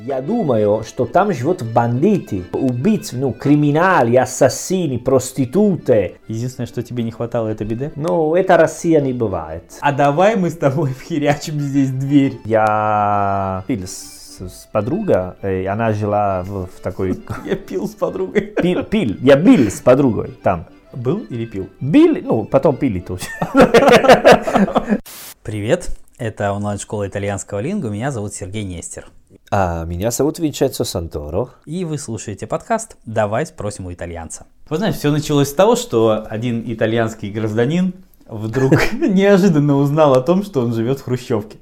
[0.00, 6.18] Я думаю, что там живут бандиты, убийцы, ну, криминали, ассасины, проституты.
[6.28, 7.90] Единственное, что тебе не хватало, это беды.
[7.96, 9.64] Ну, это Россия не бывает.
[9.80, 12.38] А давай мы с тобой вхерячим здесь дверь.
[12.44, 17.18] Я пил с, с подругой, и она жила в, в такой...
[17.44, 18.40] Я пил с подругой.
[18.42, 20.66] Пил, пил, я бил с подругой там.
[20.92, 21.68] Был или пил?
[21.80, 23.24] Били, ну, потом пили тоже.
[25.42, 29.06] Привет, это онлайн-школа итальянского лингу, меня зовут Сергей Нестер.
[29.50, 31.50] А меня зовут Винченцо Санторо.
[31.66, 34.46] И вы слушаете подкаст «Давай спросим у итальянца».
[34.68, 37.94] Вы знаете, все началось с того, что один итальянский гражданин
[38.26, 41.58] вдруг неожиданно узнал о том, что он живет в Хрущевке.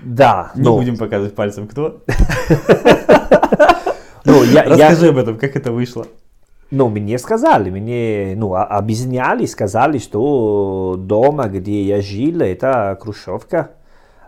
[0.00, 0.52] Да.
[0.54, 2.02] Не ну, будем показывать пальцем, кто.
[4.24, 6.06] ну, я, я, Расскажи об этом, как это вышло.
[6.70, 13.70] Ну, мне сказали, мне ну, объясняли, сказали, что дома, где я жил, это Хрущевка.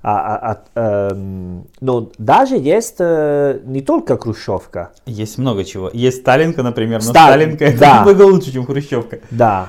[0.03, 4.93] А, а- а, эм, но даже есть э, не только Хрущевка.
[5.05, 5.91] Есть много чего.
[5.93, 7.95] Есть Сталинка, например, но Сталин, Сталинка это да.
[7.97, 9.19] намного лучше, чем Хрущевка.
[9.32, 9.69] Да.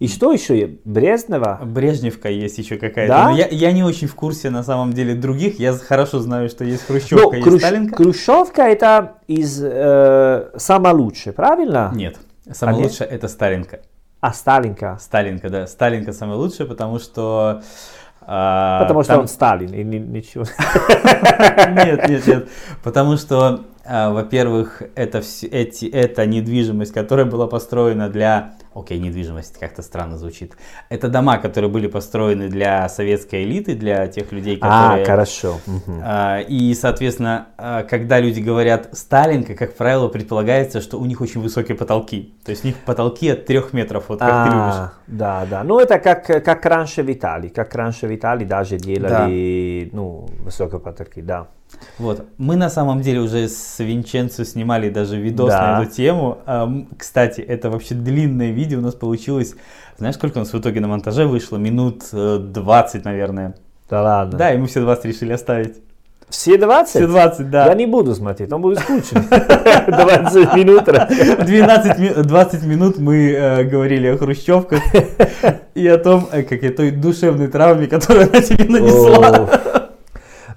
[0.00, 0.58] И что еще?
[0.58, 0.72] есть?
[0.84, 1.60] Брезнева?
[1.64, 3.12] Брежневка есть еще какая-то.
[3.12, 3.30] Да?
[3.30, 5.58] Но я, я не очень в курсе на самом деле других.
[5.60, 7.96] Я хорошо знаю, что есть Ну, Хрущевка, есть Хрущ- Сталинка.
[7.96, 11.92] Хрущевка это из э, самое лучшее, правильно?
[11.94, 12.16] Нет.
[12.52, 12.90] Самое А нет?
[12.90, 13.80] лучшее это Сталинка.
[14.20, 14.98] А Сталинка.
[15.00, 15.66] Сталинка, да.
[15.68, 17.62] Сталинка самая лучшая, потому что...
[18.22, 19.72] а, Потому что там- он Сталин.
[19.72, 20.44] И ни- ничего.
[21.84, 22.48] Нет, нет, нет.
[22.82, 28.54] Потому что, во-первых, это, вс- эти, эта недвижимость, которая была построена для...
[28.74, 30.56] Окей, недвижимость как-то странно звучит.
[30.88, 35.06] Это дома, которые были построены для советской элиты, для тех людей, А, которые...
[35.06, 35.60] хорошо.
[36.02, 41.40] А, И, соответственно, а, когда люди говорят Сталинка, как правило, предполагается, что у них очень
[41.40, 42.34] высокие потолки.
[42.44, 44.74] То есть у них потолки от трех метров, вот как ты любишь.
[44.74, 45.62] А, да, да.
[45.62, 47.48] Ну, это как, как раньше в Италии.
[47.50, 51.46] Как раньше в Италии даже делали, ну, высокие потолки, да.
[51.98, 52.26] Вот.
[52.38, 55.78] Мы на самом деле уже с Винченцо снимали даже видос Да.
[55.78, 56.38] на эту тему.
[56.46, 59.54] Ам, Кстати, это вообще длинное видео у нас получилось.
[59.98, 61.56] Знаешь, сколько у нас в итоге на монтаже вышло?
[61.56, 63.54] Минут э, 20, наверное.
[63.88, 64.38] Да ладно.
[64.38, 65.76] Да, и мы все 20 решили оставить.
[66.30, 66.88] Все 20?
[66.90, 67.66] Все 20, да.
[67.66, 69.22] Я не буду смотреть, он будет скучно.
[69.86, 70.84] 20 минут.
[70.84, 74.80] 12, ми- 20 минут мы э, говорили о хрущевках
[75.74, 79.48] и о том, э, как и той душевной травме, которую она тебе нанесла.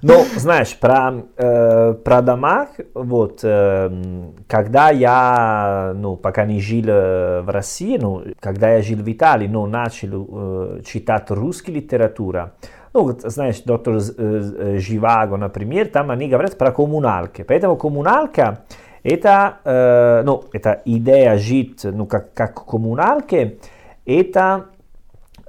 [0.02, 7.40] Ну, знаешь, про, э, про домах, вот, эм, когда я, ну, пока не жил э,
[7.40, 12.52] в России, ну, когда я жил в Италии, ну, начал э, читать русскую литературу,
[12.94, 17.42] ну, знаешь, доктор э, э, Живаго, например, там они говорят про коммуналки.
[17.42, 18.60] Поэтому коммуналка
[19.02, 23.58] это, э, ну, это идея жить, ну, как, как коммуналки,
[24.06, 24.77] это э,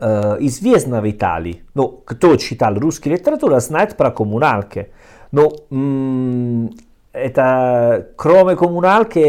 [0.01, 1.63] известна в Италии.
[1.75, 4.89] Ну, кто читал русскую литературу, знает про коммуналки.
[5.33, 5.53] Но
[7.24, 9.20] это, кроме коммуналки,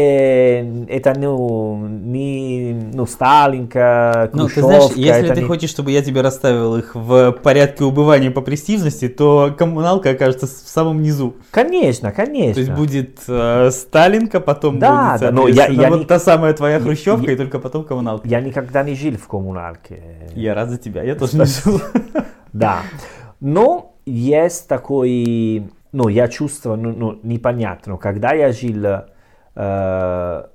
[0.89, 6.21] это ну, не ну, Сталинка, Ну, ты знаешь, если ты не- хочешь, чтобы я тебе
[6.21, 11.35] расставил их в порядке убывания по престижности, то коммуналка окажется в самом низу.
[11.51, 12.53] Конечно, конечно.
[12.55, 16.19] То есть будет э, Сталинка, потом Да, будет, да, но я- я вот не- та
[16.19, 18.27] самая твоя хрущевка, я- и только потом коммуналка.
[18.27, 20.01] Я никогда не жил в коммуналке.
[20.35, 21.81] Я рад за тебя, я тоже не жил.
[22.53, 22.79] Да.
[23.39, 29.03] Но есть такой, ну, я чувствую, ну, ну, непонятно, когда я жил э,
[29.55, 30.47] в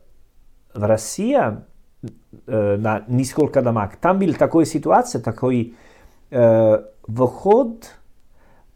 [0.74, 1.38] России,
[2.46, 5.74] э, на несколько домах, там была такая ситуация, такой
[6.30, 7.92] э, выход,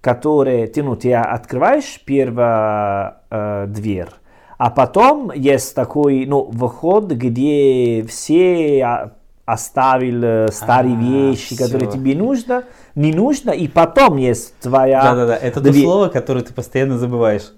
[0.00, 4.10] который, ты, ну, ты открываешь первую э, дверь,
[4.59, 9.12] а потом есть такой, ну, выход, где все а,
[9.53, 11.99] оставил старые А, вещи, которые всё.
[11.99, 15.03] тебе нужно, не нужно, и потом есть твоя...
[15.03, 15.84] Да-да-да, это то дверь.
[15.84, 17.53] слово, которое ты постоянно забываешь.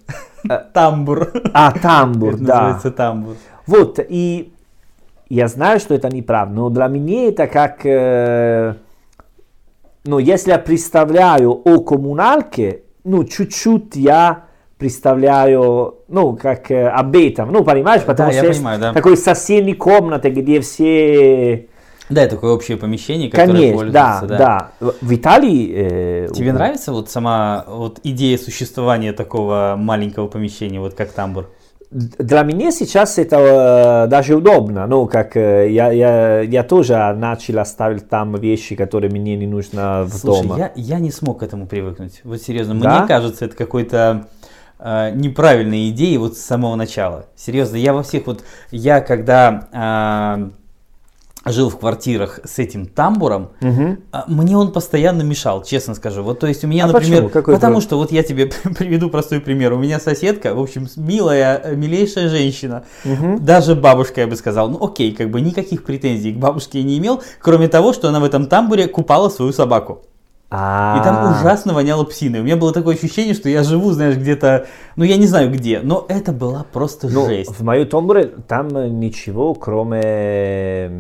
[0.73, 1.33] Тамбур.
[1.53, 2.55] А, тамбур, Это да.
[2.55, 3.37] называется тамбур.
[3.67, 4.53] Вот, и
[5.29, 7.87] я знаю, что это неправда, но для меня это как...
[7.87, 8.75] э,
[10.05, 14.45] ну, если я представляю о коммуналке, ну, чуть-чуть я
[14.79, 18.93] представляю, ну, как э, об этом, ну, понимаешь, потому я что есть понимаю, да.
[18.93, 21.69] такой соседней комнаты, где все...
[22.13, 25.73] Да, такое общее помещение, которое Конечно, да, пользуется, да, В в Италии...
[25.75, 31.49] э, Тебе у- нравится вот сама вот идея существования такого маленького помещения, вот как тамбур?
[31.91, 37.59] Для меня сейчас это э, даже удобно, ну, как э, я, я, я тоже начал
[37.59, 40.57] оставить там вещи, которые мне не нужно в Слушай, дома.
[40.59, 42.23] я, я не смог к этому привыкнуть.
[42.25, 43.01] Вот серьезно, Да?
[43.01, 44.27] мне кажется, это какой-то
[44.79, 47.27] э, неправильной идеей вот с самого начала.
[47.37, 50.49] Серьезно, я во всех вот, я когда а,
[51.45, 53.51] жил в квартирах с этим тамбуром,
[54.13, 56.23] а, мне он постоянно мешал, честно скажу.
[56.23, 57.29] Вот, то есть у меня, А например?
[57.31, 58.47] Какой потому про- что вот я тебе
[58.79, 59.73] приведу простой пример.
[59.73, 63.45] У меня соседка, в общем, милая, э, милейшая женщина, Мгм.
[63.45, 64.69] даже бабушка, я бы сказал.
[64.71, 68.21] Ну, окей, как бы никаких претензий к бабушке я не имел, кроме того, что она
[68.21, 70.03] в этом тамбуре купала свою собаку.
[70.55, 72.41] А, И там ужасно воняло псиной.
[72.41, 74.67] У меня было такое ощущение, что я живу, знаешь, где-то,
[74.97, 77.51] ну я не знаю где, но это была просто Ну, жесть.
[77.59, 78.69] в моем тамбуре там
[79.01, 80.91] ничего, кроме,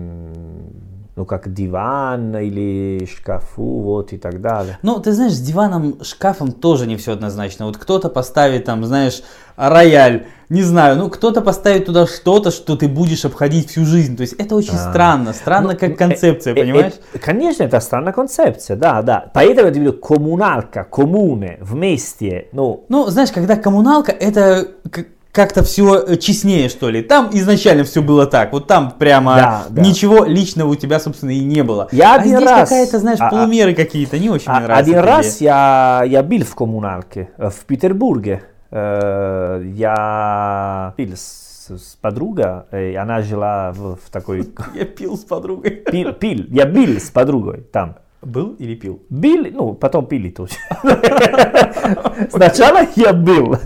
[1.14, 4.78] ну, как диван или шкафу, вот и так далее.
[4.82, 7.66] Ну, ты знаешь, с диваном, шкафом тоже не все однозначно.
[7.66, 9.22] Вот кто-то поставит там, знаешь,
[9.56, 14.16] рояль, не знаю, ну кто-то поставит туда что-то, что ты будешь обходить всю жизнь.
[14.16, 14.90] То есть это очень А.
[14.90, 16.92] странно, странно Ну, как э, концепция, э, э, понимаешь?
[17.22, 19.30] конечно, это странная концепция, да, да.
[19.34, 24.68] Поэтому я говорю, коммуналка, коммуне, вместе, ну, Ну, знаешь, когда коммуналка, это
[25.32, 27.02] как-то все честнее, что ли.
[27.02, 28.52] Там изначально все было так.
[28.52, 29.82] Вот там прямо Да, да.
[29.82, 31.88] ничего личного у тебя, собственно, и не было.
[31.90, 34.64] Я а один здесь раз- какая-то, знаешь, а- а- полумеры какие-то, не очень А- мне
[34.66, 34.90] нравится.
[34.90, 35.48] Один эта раз идея.
[35.50, 38.42] я, я был в коммуналке э, в Петербурге.
[38.70, 44.48] Э, Я пил с, с подругой, и она жила в, в такой...
[44.74, 45.70] Я пил с подругой.
[45.70, 47.96] Пил, пил, я бил с подругой там.
[48.22, 49.02] Был или пил?
[49.10, 50.54] Били, ну, потом пили тоже.
[52.30, 53.56] Сначала я был,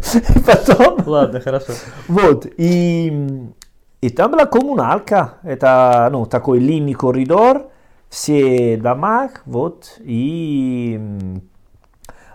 [0.46, 1.02] потом...
[1.06, 1.74] Ладно, хорошо.
[2.08, 3.52] Вот, и,
[4.00, 7.70] и там была коммуналка, это, ну, такой длинный коридор,
[8.08, 10.98] все дома, вот, и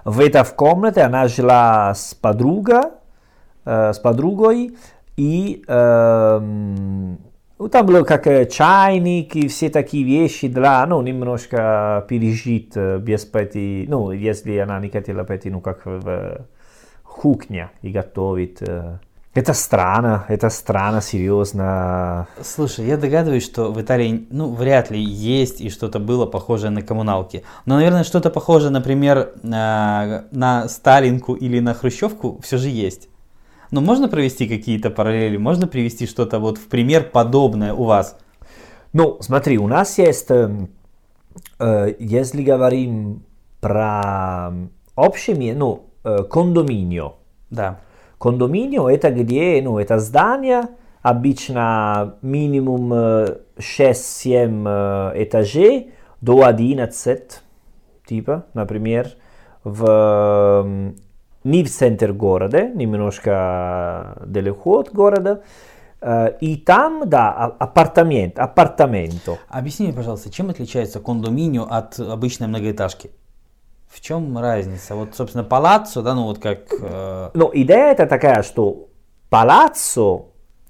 [0.06, 2.84] в этой комнате она жила с подругой,
[3.66, 4.78] э, с подругой,
[5.18, 7.18] и эм,
[7.62, 12.98] ну, там было как э, чайник и все такие вещи для, ну, немножко пережить э,
[12.98, 16.48] без пойти, ну, если она не хотела пойти, ну, как в
[17.04, 18.58] кухне и готовить.
[18.62, 18.98] э.
[19.36, 22.28] Это странно, это странно, серьезно.
[22.42, 26.82] Слушай, я догадываюсь, что в Италии, ну, вряд ли есть и что-то было похожее на
[26.82, 27.44] коммуналки.
[27.68, 33.11] Но, наверное, что-то похожее, например, на, на Сталинку или на Хрущевку все же есть.
[33.72, 35.38] Но можно провести какие-то параллели?
[35.38, 38.18] Можно привести что-то вот в пример подобное у вас?
[38.94, 40.70] Ну, смотри, у нас есть, эм,
[41.60, 43.24] э, если говорим
[43.62, 44.52] про
[44.96, 47.14] общее, ну, э, кондоминио.
[47.50, 47.80] Да.
[48.20, 50.64] Кондоминио это где, ну, это здание,
[51.02, 57.42] обычно минимум э, 6-7 э, этажей до 11,
[58.06, 59.12] типа, например,
[59.64, 60.94] в,
[61.44, 65.44] не в центр города, немножко далеко от города,
[66.02, 69.38] Э, и там, да, а- апартамент, апартаменто.
[69.48, 73.12] Объясни мне, пожалуйста, чем отличается кондоминио от обычной многоэтажки?
[73.88, 74.96] В чем разница?
[74.96, 76.60] Вот, собственно, палаццо, да, ну вот как...
[76.82, 78.88] э, Но идея это такая, что
[79.30, 80.26] палаццо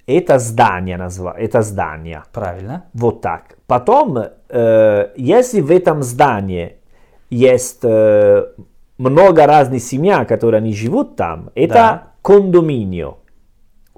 [0.06, 2.24] это здание назва, это здание.
[2.34, 2.86] правильно.
[2.94, 3.56] Вот так.
[3.68, 4.18] Потом,
[4.50, 6.78] э, если в этом здании
[7.30, 8.48] есть э,
[9.02, 12.04] много разных семей, которые они живут там, это Да.
[12.22, 13.16] кондоминио.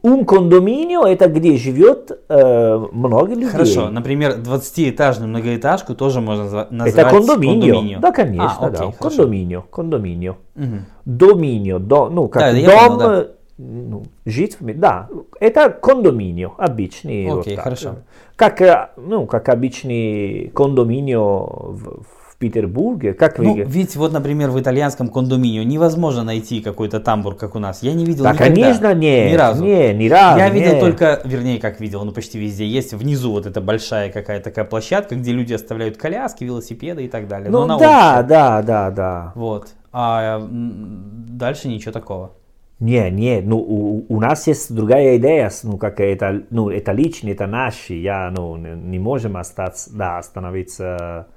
[0.06, 3.48] Un кондоминио это где живет э, много людей.
[3.48, 7.74] Хорошо, например, 20-этажную многоэтажку тоже можно назва- назвать Это кондоминио.
[7.74, 8.00] кондоминио.
[8.00, 8.80] Да, конечно, А, да.
[8.84, 9.18] окей, хорошо.
[9.18, 10.36] Кондоминио, кондоминио.
[10.56, 10.86] Мгм.
[11.06, 13.28] Доминио, до, ну, как Да, дом, понял, да.
[13.58, 15.08] ну, жить, в да,
[15.40, 17.28] это кондоминио, обычный.
[17.30, 17.64] вот Окей, так.
[17.64, 17.96] хорошо.
[18.36, 24.50] Как, э, ну, как обычный кондоминио в, в Петербурге, как вы Ну, ведь вот, например,
[24.52, 27.82] в итальянском кондоминио невозможно найти какой-то тамбур, как у нас.
[27.84, 28.54] Я не видел Да, никогда.
[28.54, 29.64] конечно, нет, Ни разу.
[29.64, 30.80] не, ни разу, Я видел нет.
[30.82, 35.16] только, вернее, как видел, ну почти везде есть внизу вот эта большая какая-то такая площадка,
[35.16, 37.50] где люди оставляют коляски, велосипеды и так далее.
[37.50, 38.28] Ну, Но она да, общая.
[38.28, 39.32] да, да, да.
[39.36, 39.70] Вот.
[39.94, 42.32] А дальше ничего такого.
[42.80, 47.30] Не, не, ну, у, у нас есть другая идея, ну, как это, ну, это лично,
[47.30, 51.28] это наши, я, ну, не можем остаться, да, остановиться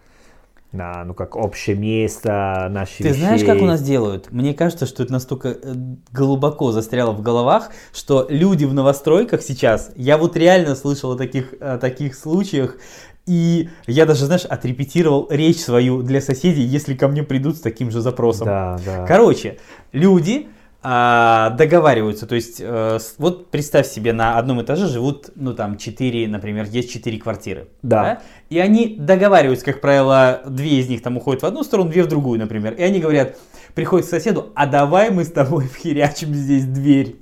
[0.76, 3.52] на, ну, как общее место, наши Ты знаешь, вещей.
[3.52, 4.30] как у нас делают?
[4.30, 5.74] Мне кажется, что это настолько э,
[6.12, 11.54] глубоко застряло в головах, что люди в новостройках сейчас, я вот реально слышал о таких,
[11.60, 12.76] о таких случаях,
[13.26, 17.90] и я даже, знаешь, отрепетировал речь свою для соседей, если ко мне придут с таким
[17.90, 18.46] же запросом.
[18.46, 19.06] Да, да.
[19.06, 19.58] Короче,
[19.92, 20.48] люди
[20.88, 26.28] а, договариваются, то есть, э, вот представь себе, на одном этаже живут, ну там, четыре,
[26.28, 27.66] например, есть четыре квартиры.
[27.82, 28.20] Да.
[28.50, 32.06] И они договариваются, как правило, две из них там уходят в одну сторону, две в
[32.06, 32.74] другую, например.
[32.74, 33.36] И они говорят,
[33.74, 37.16] приходят к соседу, а давай мы с тобой вхерячим здесь дверь.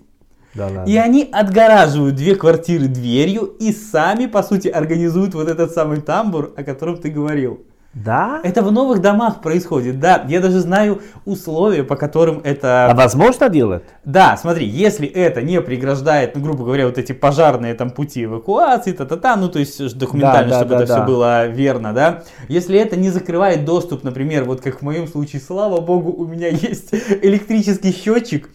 [0.52, 0.84] Да, ладно.
[0.84, 6.52] И они отгораживают две квартиры дверью и сами, по сути, организуют вот этот самый тамбур,
[6.54, 7.64] о котором ты говорил.
[7.94, 8.40] Да?
[8.42, 10.24] Это в новых домах происходит, да.
[10.28, 12.90] Я даже знаю условия, по которым это...
[12.90, 13.84] А возможно делать?
[14.04, 18.92] Да, смотри, если это не преграждает, ну, грубо говоря, вот эти пожарные там пути эвакуации,
[18.92, 21.06] та-та-та, ну, то есть документально, Да, да, чтобы да, это все да.
[21.06, 22.24] было верно, да.
[22.48, 26.48] Если это не закрывает доступ, например, вот как в моем случае, слава богу, у меня
[26.48, 28.50] есть электрический счетчик,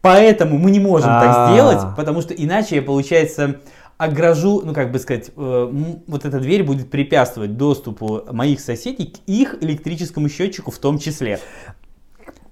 [0.00, 1.52] поэтому мы не можем так А.
[1.52, 3.56] сделать, потому что иначе я, получается,
[3.98, 5.72] огражу, ну, как бы сказать, э,
[6.06, 11.40] вот эта дверь будет препятствовать доступу моих соседей к их электрическому счетчику в том числе.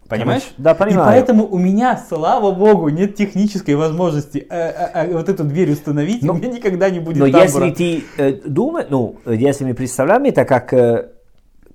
[0.08, 0.42] Понимаешь?
[0.58, 1.08] Да, понимаю.
[1.08, 5.72] И поэтому у меня, слава богу, нет технической возможности э, э, э, вот эту дверь
[5.72, 7.66] установить, Ну, у меня никогда не будет Но тамбура.
[7.66, 11.08] если ты э, думаешь, ну, если мы представляем это как, э,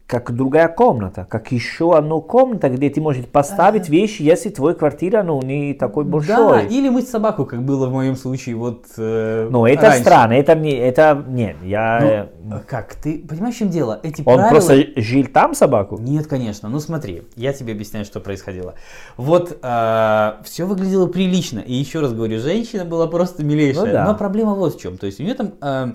[0.09, 5.21] как другая комната, как еще одна комната, где ты можешь поставить вещи, если твоя квартира,
[5.21, 6.65] ну, не такой Да, большой.
[6.65, 9.99] или мыть собаку, как было в моем случае вот э, Ну, это раньше.
[9.99, 11.99] странно, это не, это, нет, я...
[12.01, 13.99] э, Ну, э, как, ты понимаешь, в чем дело?
[14.01, 14.49] Эти он правила...
[14.49, 15.99] просто жил там, собаку?
[15.99, 16.69] Нет, конечно.
[16.69, 18.73] Ну смотри, я тебе объясняю, что происходило.
[19.15, 21.59] Вот все выглядело прилично.
[21.59, 23.85] И еще раз говорю, женщина была просто милейшая.
[23.85, 24.05] Ну да.
[24.05, 24.97] Но проблема вот в чем.
[24.97, 25.91] То есть у нее там э,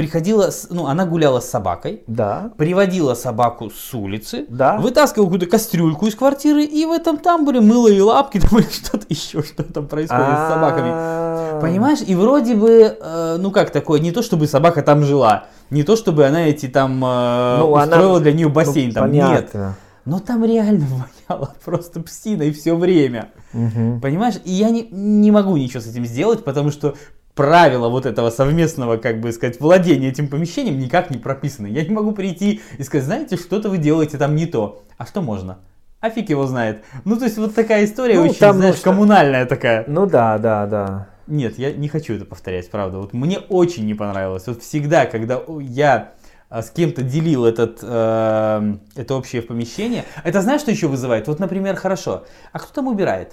[0.00, 2.50] приходила, ну она гуляла с собакой, Да.
[2.56, 4.78] приводила собаку с улицы, Да.
[4.78, 9.06] вытаскивала какую-то кастрюльку из квартиры и в этом тамбуре мыла ей лапки там, или что-то
[9.08, 10.88] еще, что там происходит с собаками.
[10.92, 15.44] А, Понимаешь, и вроде бы, э, ну как такое, не то чтобы собака там жила,
[15.70, 19.12] не то чтобы она эти там э, Ну, она- устроила для нее бассейн, ну, там
[19.12, 19.26] нет.
[19.26, 19.76] понятно.
[20.06, 20.86] Но там реально
[21.28, 23.28] воняло просто псиной все время.
[23.52, 24.00] Мгм.
[24.00, 24.36] Понимаешь?
[24.44, 26.94] И я не, не могу ничего с этим сделать, потому что
[27.40, 31.68] правила вот этого совместного, как бы сказать, владения этим помещением никак не прописаны.
[31.68, 34.82] Я не могу прийти и сказать, знаете, что-то вы делаете там не то.
[34.98, 35.60] А что можно?
[36.00, 36.84] А фиг его знает.
[37.06, 39.84] Ну, то есть вот такая история Ну, очень, там, знаешь, что- коммунальная такая.
[39.88, 41.06] Ну да, да, да.
[41.28, 42.98] Нет, я не хочу это повторять, правда.
[42.98, 44.46] Вот мне очень не понравилось.
[44.46, 46.12] Вот всегда, когда я
[46.50, 51.26] а, с кем-то делил этот, э, это общее помещение, это знаешь, что еще вызывает?
[51.26, 53.32] Вот, например, хорошо, а кто там убирает?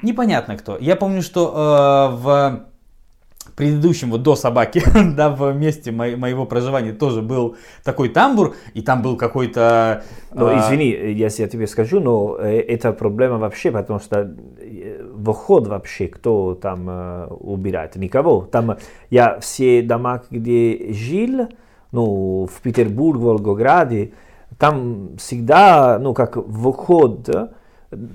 [0.00, 0.78] Непонятно кто.
[0.78, 2.66] Я помню, что э, в
[3.56, 4.82] предыдущем, вот до собаки,
[5.16, 10.02] да, в месте мо- моего проживания тоже был такой тамбур, и там был какой-то...
[10.32, 15.04] Ну, э, извини, если я тебе скажу, но э, это проблема вообще, потому что э,
[15.24, 17.96] вход вообще, кто там э, убирает?
[17.96, 18.48] Никого.
[18.50, 18.76] Там
[19.10, 21.48] я все дома, где жил,
[21.92, 24.12] ну, в Петербурге, Волгограде,
[24.58, 27.28] там всегда, ну, как вход,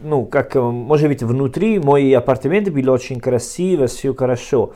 [0.03, 4.73] ну, как, может быть, внутри мой апартамент был очень красиво, все хорошо.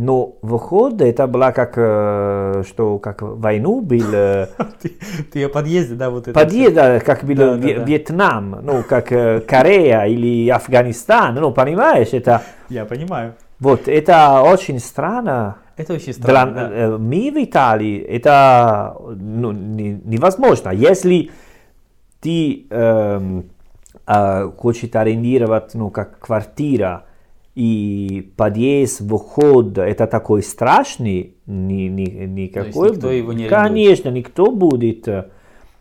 [0.00, 4.46] Но вход, это было как, э, что, как войну был, э,
[4.80, 4.92] ты,
[5.32, 6.38] ты о подъезде, да, вот это.
[6.38, 7.84] Подъезд, да, как был Да, да, Вье- да.
[7.84, 13.34] Вьетнам, ну, как э, Корея или Афганистан, ну, понимаешь, это, Я понимаю.
[13.58, 15.56] вот, это очень странно.
[15.76, 16.98] Это очень Для, странно, да.
[16.98, 20.70] мы в Италии, это ну, не- невозможно.
[20.70, 21.30] Если
[22.20, 23.44] ты эм,
[24.56, 27.04] хочешь арендировать, ну, как квартира,
[27.58, 32.90] и подъезд, вход, это такой страшный, ни, ни- никакой.
[32.92, 33.50] никто его не арендует?
[33.50, 35.24] Конечно, никто будет э,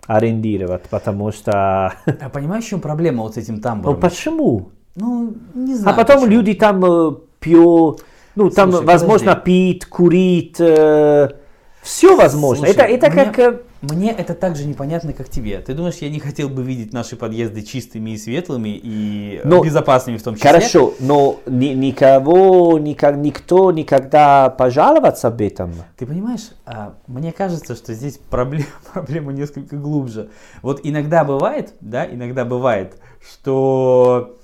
[0.08, 1.94] арендировать, потому что...
[2.20, 4.00] А понимаешь, в чем проблема вот с этим Ну тамбуром?
[4.00, 4.70] почему?
[4.96, 5.98] Ну, не А знаю.
[5.98, 6.32] потом почему.
[6.32, 8.04] люди там э, пьют,
[8.36, 9.46] ну там Слушай, возможно подожди.
[9.46, 12.66] пить, курить, все возможно.
[12.66, 13.62] Слушай, это это мне- как...
[13.82, 15.60] Мне это так же непонятно, как тебе.
[15.60, 19.64] Ты думаешь, я не хотел бы видеть наши подъезды чистыми и светлыми и э, Ну,
[19.64, 20.50] безопасными в том числе?
[20.50, 25.74] Хорошо, но ни- никого, никак, никто никогда пожаловаться об этом.
[25.96, 30.30] Ты понимаешь, а, мне кажется, что здесь проблема, проблема несколько глубже.
[30.62, 32.98] Вот иногда бывает, да, иногда бывает,
[33.32, 34.38] что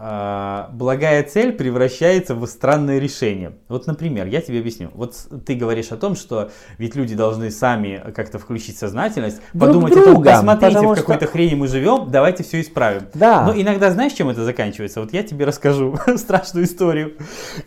[0.00, 3.52] благая цель превращается в странное решение.
[3.68, 4.90] Вот, например, я тебе объясню.
[4.94, 5.14] Вот
[5.44, 10.02] ты говоришь о том, что ведь люди должны сами как-то включить сознательность, Друг подумать о
[10.02, 13.02] том, посмотрите, в какой-то что- хрени мы живем, давайте все исправим.
[13.12, 13.44] Да.
[13.44, 15.00] Но иногда знаешь, чем это заканчивается?
[15.00, 17.18] Вот я тебе расскажу страшную историю.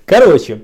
[0.06, 0.64] Короче,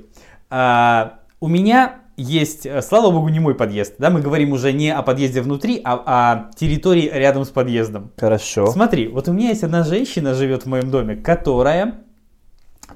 [0.49, 3.95] а, у меня есть, э, слава богу, не мой подъезд.
[3.97, 8.11] Да, мы говорим уже не о подъезде внутри, а о территории рядом с подъездом.
[8.17, 8.67] Хорошо.
[8.67, 12.01] Смотри, вот у меня есть одна женщина, живет в моем доме, которая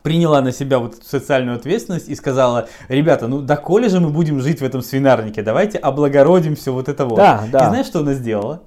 [0.01, 4.41] приняла на себя вот эту социальную ответственность и сказала, ребята, ну доколе же мы будем
[4.41, 7.17] жить в этом свинарнике, давайте облагородим все вот это вот.
[7.17, 7.65] Да, да.
[7.65, 8.63] И знаешь, что она сделала?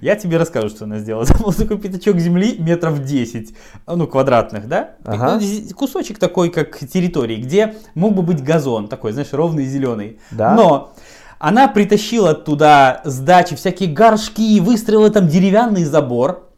[0.00, 1.26] Я тебе расскажу, что она сделала.
[1.58, 3.54] Такой пятачок земли метров 10,
[3.86, 4.90] ну, квадратных, да?
[5.04, 5.40] Ага.
[5.40, 10.18] Ну, Кусочек такой, как территории, где мог бы быть газон, такой, знаешь, ровный зеленый.
[10.30, 10.54] Да.
[10.54, 10.94] Но
[11.38, 16.50] она притащила туда с дачи всякие горшки, выстроила там деревянный забор,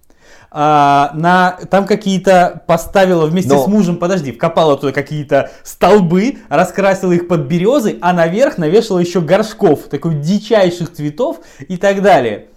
[0.54, 7.12] а, на, там какие-то поставила вместе Но- с мужем, подожди, вкопала туда какие-то столбы, раскрасила
[7.12, 12.48] их под березы, а наверх навешала еще горшков, такой дичайших цветов и так далее.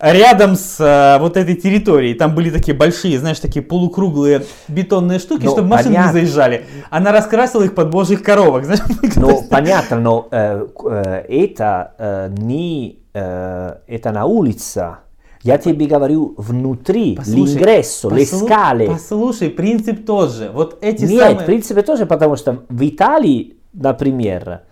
[0.00, 5.44] Рядом с а, вот этой территорией, там были такие большие, знаешь, такие полукруглые бетонные штуки,
[5.44, 6.12] Ну, чтобы машины не понятно.
[6.12, 6.66] заезжали.
[6.90, 8.82] Она раскрасила их под божьих коровок, знаешь.
[9.16, 14.96] Ну, понятно, но э, э, это э, не э, это на улице.
[15.42, 18.86] Я тебе говорю внутри, Послушай, le послу- scale.
[18.88, 20.50] Послушай, принцип тот же.
[20.52, 21.38] Вот эти Нет, самые...
[21.40, 24.62] в принципе тоже, потому что в Италии, например,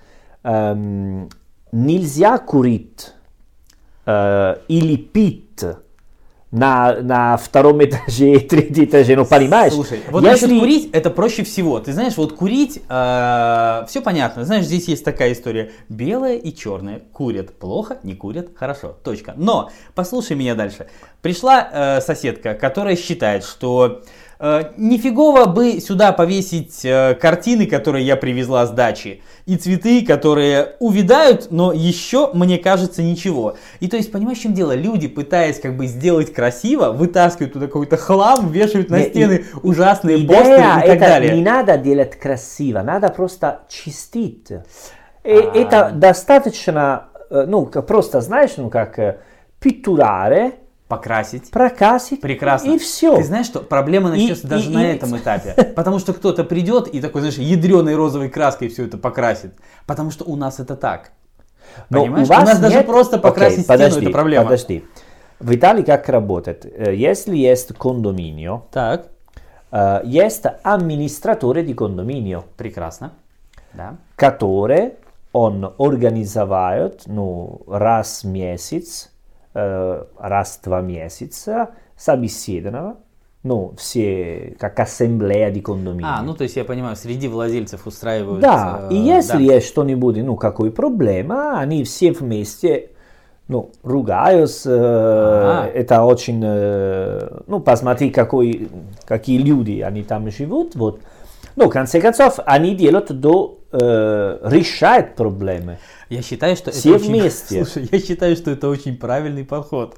[0.44, 1.28] эм,
[1.72, 3.12] нельзя курить
[4.06, 5.42] э, или пить
[6.50, 9.72] на, на втором этаже, третьем этаже, ну понимаешь?
[9.72, 11.80] Слушай, вот Если- насчет курить, это проще всего.
[11.80, 14.44] Ты знаешь, вот курить, все понятно.
[14.44, 15.72] Знаешь, здесь есть такая история.
[15.88, 18.96] Белое и черное курят плохо, не курят хорошо.
[19.02, 19.32] Точка.
[19.36, 20.88] Но, послушай меня дальше.
[21.22, 24.02] Пришла э, соседка, которая считает, что э,
[24.76, 31.48] нифигово бы сюда повесить э, картины, которые я привезла с дачи, и цветы, которые увядают,
[31.52, 33.54] но еще, мне кажется, ничего.
[33.78, 34.74] И то есть, понимаешь, в чем дело?
[34.74, 39.44] Люди, пытаясь как бы сделать красиво, вытаскивают туда какой-то хлам, вешают на Не, и- стены
[39.62, 41.34] ужасные Идея постеры и так это далее.
[41.34, 44.50] не надо делать красиво, надо просто чистить.
[44.50, 45.52] И А.
[45.54, 49.18] Это достаточно, э, ну, просто, знаешь, ну, как э,
[49.60, 50.54] питтурare,
[50.96, 51.50] Покрасить.
[51.50, 52.72] прокрасить, Прекрасно.
[52.72, 53.16] и все.
[53.16, 55.54] Ты знаешь, что проблема И- начнется даже и- на и- этом этапе.
[55.76, 59.52] Потому что кто-то придет и такой, знаешь, ядреной розовой краской все это покрасит.
[59.86, 61.12] Потому что у нас это так.
[61.88, 62.26] Но Понимаешь?
[62.26, 64.44] у вас нас даже нет- просто Окей, покрасить подожди, стену это проблема.
[64.44, 64.84] Подожди.
[65.40, 66.66] В Италии как работает?
[66.66, 69.06] Э, Если есть кондоминио, Так,
[69.70, 73.12] э, есть администратор di condominio, прекрасно.
[73.72, 73.96] Да.
[74.16, 74.92] который
[75.32, 79.10] он организует ну, раз в месяц,
[79.54, 82.96] э, раз в два месяца собеседование,
[83.42, 86.04] ну, все, как ассамблея di condominio.
[86.04, 88.40] А, ну то есть я понимаю, среди владельцев устраивают...
[88.40, 89.54] Да, э, и если да.
[89.54, 92.90] есть что-нибудь, ну, какой проблема, они все вместе,
[93.48, 95.70] ну, ругаются, э, Ага.
[95.74, 98.68] это очень, э, ну, посмотри, какой,
[99.04, 101.00] какие люди они там живут, вот.
[101.56, 105.78] Ну, в конце концов, они делают до, э, решают проблемы.
[106.08, 107.08] Я считаю, что Все это очень...
[107.20, 107.64] вместе.
[107.64, 109.96] Слушай, я считаю, что это очень правильный подход.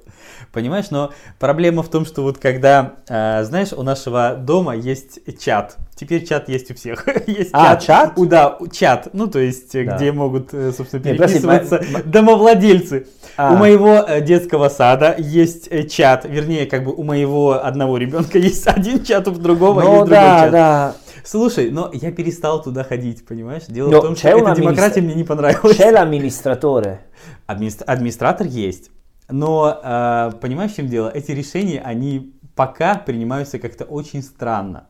[0.52, 5.76] Понимаешь, но проблема в том, что вот когда, э, знаешь, у нашего дома есть чат.
[5.96, 7.06] Теперь чат есть у всех.
[7.26, 8.12] есть А, чат?
[8.16, 9.08] У, да, чат.
[9.12, 9.96] Ну, то есть, э, Да.
[9.96, 13.06] где могут, э, собственно, переписываться ма- ма- домовладельцы.
[13.36, 13.52] А.
[13.52, 16.24] У моего детского сада есть чат.
[16.24, 20.10] Вернее, как бы у моего одного ребенка есть один чат, у другого есть Ну, другой
[20.10, 20.52] да, чат.
[20.52, 20.94] да.
[21.24, 23.62] Слушай, но я перестал туда ходить, понимаешь?
[23.66, 25.76] Дело Но в том, что эта una демократия мне не понравилась.
[25.78, 26.98] C'è l'amministratore.
[27.46, 28.90] Администр- администратор есть,
[29.30, 31.08] но э, понимаешь, в чем дело?
[31.08, 34.88] Эти решения, они пока принимаются как-то очень странно.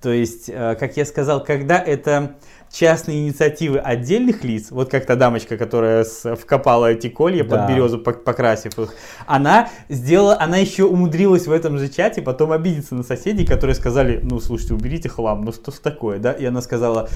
[0.00, 2.36] То есть, э, как я сказал, когда это
[2.72, 7.56] частные инициативы отдельных лиц, вот как та дамочка, которая вкопала эти колья Да.
[7.58, 8.94] под березу, пок- покрасив их,
[9.26, 14.18] она сделала, она еще умудрилась в этом же чате потом обидеться на соседей, которые сказали,
[14.22, 16.32] ну, слушайте, уберите хлам, ну что ж такое, да?
[16.32, 17.08] И она сказала,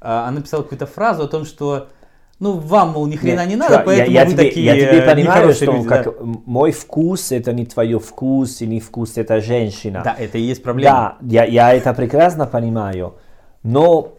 [0.00, 1.88] э, она написала какую-то фразу о том, что
[2.40, 4.74] ну, вам, мол, ни хрена Нет, не надо, поэтому я, я вы тебе, такие я
[4.74, 6.12] тебе э, понимаю, что люди, как да.
[6.20, 10.02] мой вкус это не твое вкус и не вкус это женщина.
[10.04, 11.16] Да, это и есть проблема.
[11.20, 13.14] Да, я, я это прекрасно понимаю,
[13.62, 14.14] но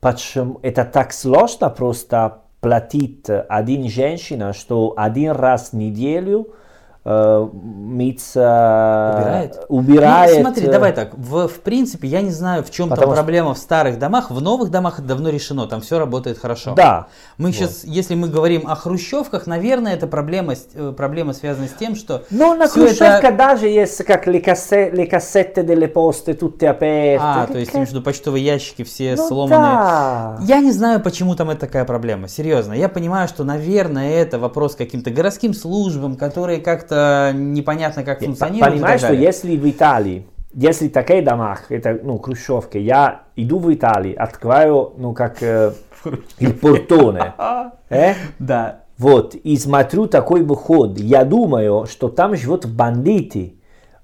[0.00, 6.63] почему это так сложно просто платить один женщина, что один раз в неделю э,
[7.04, 9.64] мыться, Убирает?
[9.68, 11.14] убирает, Ну, смотри, э, давай так.
[11.16, 14.30] В, в принципе, я не знаю, в чем там Потому что- проблема в старых домах.
[14.30, 16.74] В новых домах это давно решено, там все работает хорошо.
[16.74, 17.06] Да.
[17.38, 17.54] Мы Вот.
[17.56, 22.24] сейчас, если мы говорим о хрущевках, наверное, это проблема, э, проблема связана с тем, что
[22.30, 27.18] Но на Хрущевка это- даже есть как le cassette delle poste tutte aperte.
[27.20, 29.58] А, то есть, между почтовые ящики все Ну сломанные.
[29.58, 30.38] да.
[30.42, 32.28] Я не знаю, почему там это такая проблема.
[32.28, 32.72] Серьезно.
[32.72, 36.93] Я понимаю, что, наверное, это вопрос каким-то городским службам, которые как-то
[37.34, 43.22] непонятно как и Понимаешь, что если в Италии, если такие дома, это, ну, хрущевки, я
[43.36, 45.72] иду в Италию, открываю, ну, как э,
[46.38, 47.32] portone,
[47.90, 48.80] э, Да.
[48.96, 53.54] вот, и смотрю такой выход, я думаю, что там живут бандиты,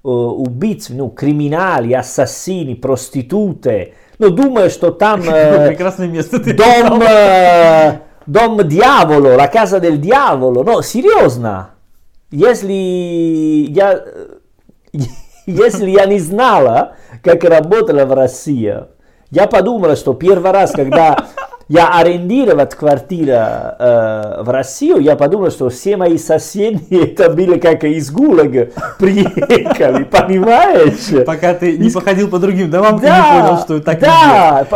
[0.03, 7.01] э, убийцы, ну, криминали, ассасины, проституты, ну, думаю, что там э, Прекрасное место ты дом,
[7.01, 11.69] э, дом дьявола, la casa del diavolo, no, серьезно,
[12.31, 12.73] если
[13.69, 14.37] я, э,
[15.45, 18.75] если я не знала, как работала в России,
[19.29, 21.27] я подумала, что первый раз, когда
[21.67, 27.83] я арендировать квартиру э, в Россию, я подумал, что все мои соседи это были как
[27.85, 31.25] из ГУЛАГа приехали, понимаешь?
[31.25, 34.67] Пока ты не походил по другим домам, ты Да, не понял, что так да,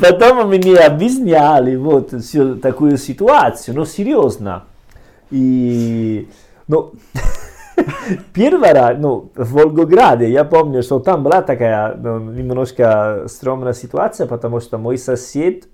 [0.00, 4.64] Потом мне объясняли вот всю такую ситуацию, но серьезно.
[5.30, 6.28] И,
[6.68, 6.92] ну,
[8.34, 14.26] первый раз, ну, в Волгограде, я помню, что там была такая ну, немножко стрёмная ситуация,
[14.26, 15.64] потому что мой сосед,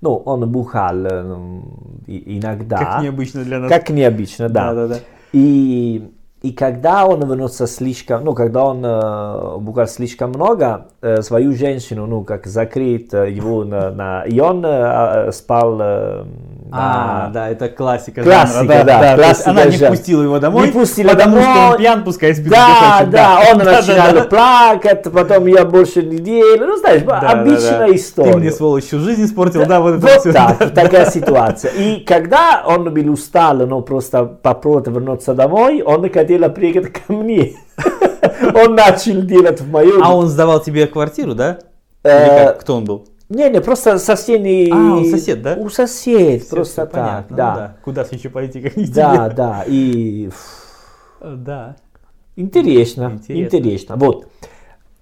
[0.00, 1.62] ну, он бухал ну,
[2.06, 2.78] иногда.
[2.78, 3.70] Как необычно для нас.
[3.70, 4.74] Как необычно, да.
[4.74, 5.00] Да, да, да.
[5.32, 6.10] И,
[6.42, 12.06] и когда он вернулся слишком, ну, когда он э, бухал слишком много, э, свою женщину,
[12.06, 14.68] ну, как закрыть э, его на, на- и он э,
[15.28, 16.24] э, спал э,
[16.72, 18.22] А, на- да, это классика.
[18.22, 19.90] Классика, жанра, да, то есть классика Она не жанра.
[19.90, 21.70] пустила его домой, Не пустила потому что домой.
[21.72, 24.22] он пьян, пускай спит Да, да, он Да, начинал да, да.
[24.24, 27.94] плакать, потом я больше не делал, ну, знаешь, Да, да, обычная да.
[27.96, 28.32] история.
[28.32, 30.32] Ты мне, сволочь, всю жизнь испортил, да, вот это Вот всё.
[30.32, 31.72] так, Да, такая ситуация.
[31.72, 37.54] И когда он был устал, но просто попробовал вернуться домой, он хотел приехать ко мне.
[38.54, 40.02] Он начал делать в моем...
[40.02, 41.58] А он сдавал тебе квартиру, да?
[42.02, 42.52] Э?
[42.54, 43.08] Кто он был?
[43.28, 44.70] Не, не, просто соседний...
[44.72, 45.54] А, он сосед, да?
[45.54, 47.76] У сосед, просто так, понятно, ну да.
[47.84, 50.30] Куда еще пойти, как не Да, да, и...
[51.20, 51.76] Да.
[52.36, 53.56] Интересно, Интересно.
[53.56, 53.96] интересно.
[53.96, 54.26] Вот.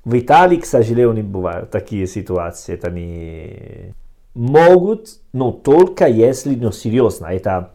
[0.05, 2.75] В Италии, к сожалению, бывают такие ситуации.
[2.75, 3.95] Это не
[4.35, 7.71] могут, но только если, ну, серьезно, это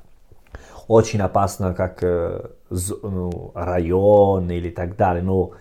[0.93, 5.23] очень опасно, как э, ну, район или так далее.
[5.23, 5.51] Но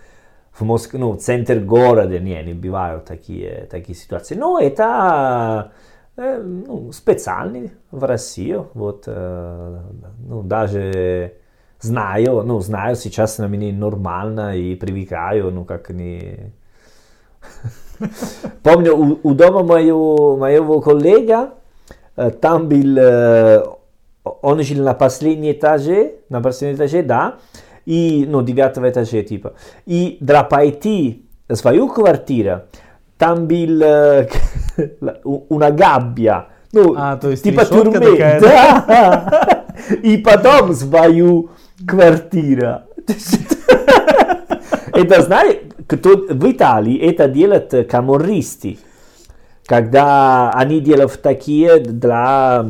[0.51, 4.35] в Москве, ну, центр города, не, не бывают такие, такие ситуации.
[4.35, 5.71] Но это
[6.17, 8.61] э, ну, специальный в России.
[8.73, 9.79] Вот, э,
[10.19, 11.33] ну, даже
[11.79, 16.53] знаю, ну, знаю, сейчас на меня нормально и привыкаю, ну, как не...
[18.63, 21.53] Помню, у, у дома моего, моего коллега,
[22.41, 23.79] там был,
[24.23, 27.35] он жил на последнем этаже, на последнем этаже, да,
[27.85, 29.53] и, ну, девятого этажа, типа.
[29.85, 32.61] И для пойти в свою квартиру,
[33.17, 33.83] там был
[35.23, 39.65] una gabbia, ну, А, то есть типа тюрьмы, такая, да.
[40.01, 41.51] И потом свою
[41.87, 42.81] квартиру.
[44.91, 45.57] Это, знаешь,
[45.87, 48.79] кто в Италии это делают каморристы,
[49.65, 52.65] когда они делают такие для,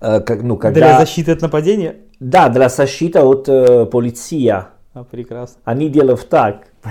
[0.00, 1.96] как, ну, когда, Для защиты от нападения?
[2.20, 4.48] да, для защиты от э, полиции.
[4.48, 5.60] А, прекрасно.
[5.64, 6.68] Они делают так.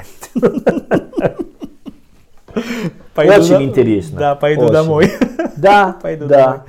[3.14, 4.20] Пойду Очень до- интересно.
[4.20, 4.74] Да, пойду Очень.
[4.74, 5.12] домой.
[5.58, 6.44] Да, Пойду да.
[6.44, 6.60] домой.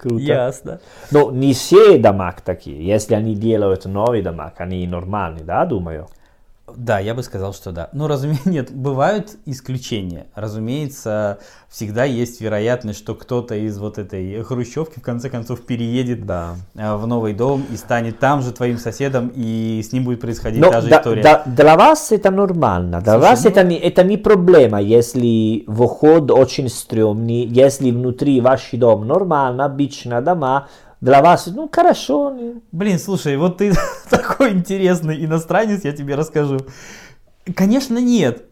[0.00, 0.22] Круто.
[0.22, 0.80] Ясно.
[1.12, 2.84] Но не все дома такие.
[2.84, 6.08] Если они делают новый дома, они нормальные, да, думаю?
[6.76, 7.90] Да, я бы сказал, что да.
[7.92, 10.26] Ну, разумеется, нет, бывают исключения.
[10.34, 16.54] Разумеется, всегда есть вероятность, что кто-то из вот этой хрущевки в конце концов переедет Да.
[16.74, 20.60] э, в новый дом и станет там же твоим соседом, и с ним будет происходить
[20.62, 21.22] Но та же да- история.
[21.22, 23.00] да- для вас это нормально.
[23.02, 28.40] Для Слушай, вас ну- это, не, это не проблема, если вход очень стрёмный, если внутри
[28.40, 30.68] ваш дом нормально, обычно дома,
[31.00, 32.30] для вас, ну, хорошо.
[32.30, 33.72] не- Блин, слушай, вот ты
[34.10, 36.58] такой интересный иностранец, я тебе расскажу.
[37.54, 38.44] Конечно, нет.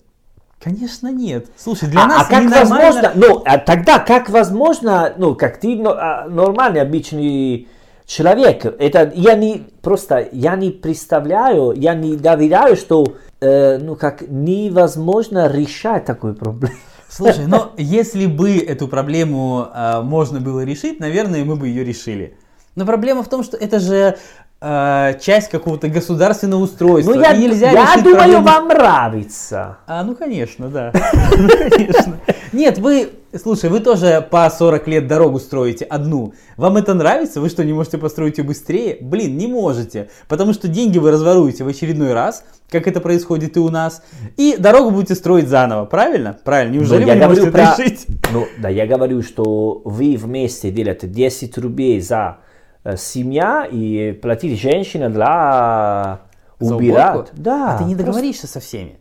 [0.63, 1.47] Конечно, нет.
[1.57, 5.59] Слушай, для а, нас а как ненормально- возможно, ну, а тогда как возможно, ну, как
[5.59, 7.69] ты но- а, нормальный, обычный
[8.07, 13.05] человек, это я не, просто, я не представляю, я не доверяю, что,
[13.41, 16.77] э, ну, как невозможно решать такую проблему.
[17.15, 22.39] Слушай, но если бы эту проблему а, можно было решить, наверное, мы бы ее решили.
[22.75, 24.17] Но проблема в том, что это же
[24.65, 27.15] а, часть какого-то государственного устройства.
[27.15, 29.79] Ну, я, и нельзя я думаю, проблему- вам нравится.
[29.89, 30.93] А, ну конечно, да.
[31.71, 32.19] Конечно.
[32.53, 33.11] Нет, вы,
[33.43, 36.35] слушай, вы тоже по 40 лет дорогу строите одну.
[36.57, 37.41] Вам это нравится?
[37.41, 38.99] Вы что, не можете построить ее быстрее?
[39.01, 40.11] Блин, не можете.
[40.29, 44.03] Потому что деньги вы разворуете в очередной раз, как это происходит и у нас.
[44.37, 46.39] И дорогу будете строить заново, правильно?
[46.45, 46.75] Правильно.
[46.75, 48.07] Неужели Ну, вы я не можете про- решить?
[48.33, 52.42] Ну, да, я говорю, что вы вместе делаете 10 рублей за э,
[52.97, 56.21] семья и платите женщине для
[56.59, 57.31] убирать.
[57.35, 57.75] Да.
[57.75, 58.99] А ты не просто- договоришься со всеми.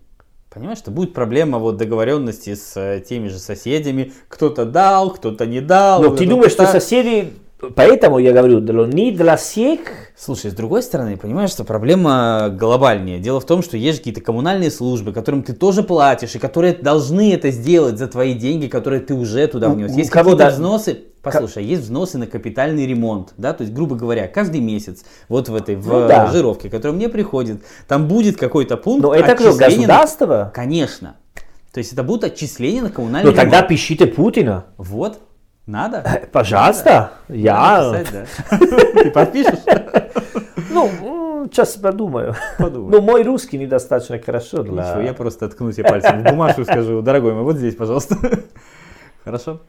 [0.54, 4.12] Понимаешь, что будет проблема вот договоренности с э, теми же соседями.
[4.28, 6.02] Кто-то дал, кто-то не дал.
[6.02, 7.34] Но вот ты думаешь, что соседи...
[7.76, 9.80] Поэтому я говорю, не для всех.
[10.18, 13.20] Слушай, с другой стороны, понимаешь, что проблема глобальнее.
[13.20, 17.34] Дело в том, что есть какие-то коммунальные службы, которым ты тоже платишь, и которые должны
[17.34, 19.92] это сделать за твои деньги, которые ты уже туда внес.
[19.96, 21.00] Есть какие-то взносы.
[21.22, 25.56] Послушай, есть взносы на капитальный ремонт, да, то есть, грубо говоря, каждый месяц вот в
[25.56, 26.26] этой в Ну да.
[26.32, 30.52] жировке, которая мне приходит, там будет какой-то пункт Но это кто, отчисления на- государство?
[30.52, 31.18] Конечно.
[31.74, 34.66] То есть это будут отчисления на коммунальные Ну тогда пишите Путина.
[34.78, 35.20] Вот,
[35.72, 36.28] надо.
[36.32, 37.92] Пожалуйста, я...
[37.92, 38.28] Надо.
[39.04, 39.60] Ты подпишешь?
[40.74, 42.34] Ну, сейчас подумаю.
[42.58, 42.92] Подумай.
[42.92, 44.84] Ну, мой русский недостаточно хорошо для...
[44.84, 48.16] Ничего, я просто ткну тебе пальцем в бумажку и скажу, дорогой мой, вот здесь, пожалуйста.
[49.26, 49.60] Хорошо?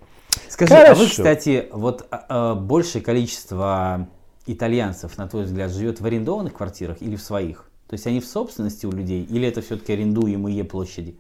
[0.49, 4.07] Скажи, а вы, кстати, вот а, а, большее количество
[4.47, 7.69] итальянцев, на твой взгляд, живет в арендованных квартирах или в своих?
[7.89, 11.17] То есть они в собственности у людей, или это все-таки арендуемые площади?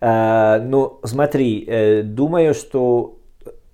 [0.00, 3.18] Э, Ну, смотри, э, думаю, что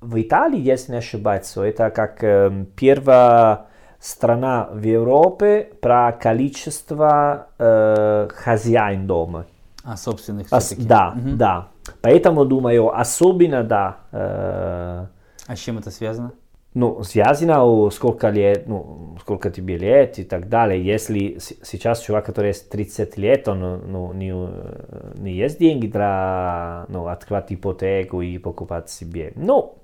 [0.01, 3.67] в Италии, если не ошибаться, это как э, первая
[4.01, 9.47] страна в Европе про количество э, хозяин дома.
[9.83, 10.87] А собственных все-таки?
[10.87, 11.69] Да, да.
[12.03, 13.97] Поэтому думаю, особенно да.
[14.13, 15.07] э,
[15.47, 16.33] А с чем это связано?
[16.75, 20.85] Ну, связано о сколько лет, ну, сколько тебе лет и так далее.
[20.85, 26.85] Если сейчас чувак, который есть 30 лет, он ну, не, э, не есть деньги для
[26.89, 29.33] ну, открывать ипотеку и покупать себе.
[29.35, 29.77] Ну,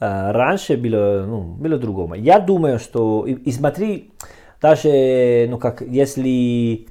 [0.00, 2.14] э, раньше было, ну, было другому.
[2.14, 4.12] Я думаю, что, и, и смотри,
[4.62, 6.86] даже, ну, как, если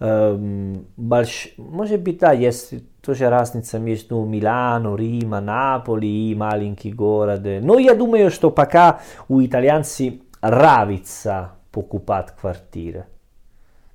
[0.00, 1.50] эм, больш...
[1.56, 7.42] может быть, да, есть тоже разница между Милано, Рима, Наполи и маленький город.
[7.62, 13.04] Но я думаю, что пока у итальянцев нравится покупать квартиры.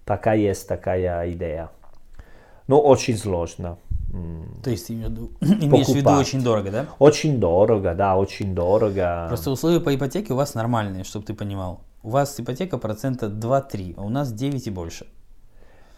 [0.06, 1.70] Пока есть такая идея.
[2.68, 3.78] Но очень сложно.
[4.64, 6.86] То есть ты имеешь в виду- очень дорого, да?
[7.00, 9.26] Очень дорого, да, очень дорого.
[9.28, 11.82] Просто условия по ипотеке у вас нормальные, чтобы ты понимал.
[12.02, 15.06] У вас ипотека процента 2-3, а у нас 9 и больше.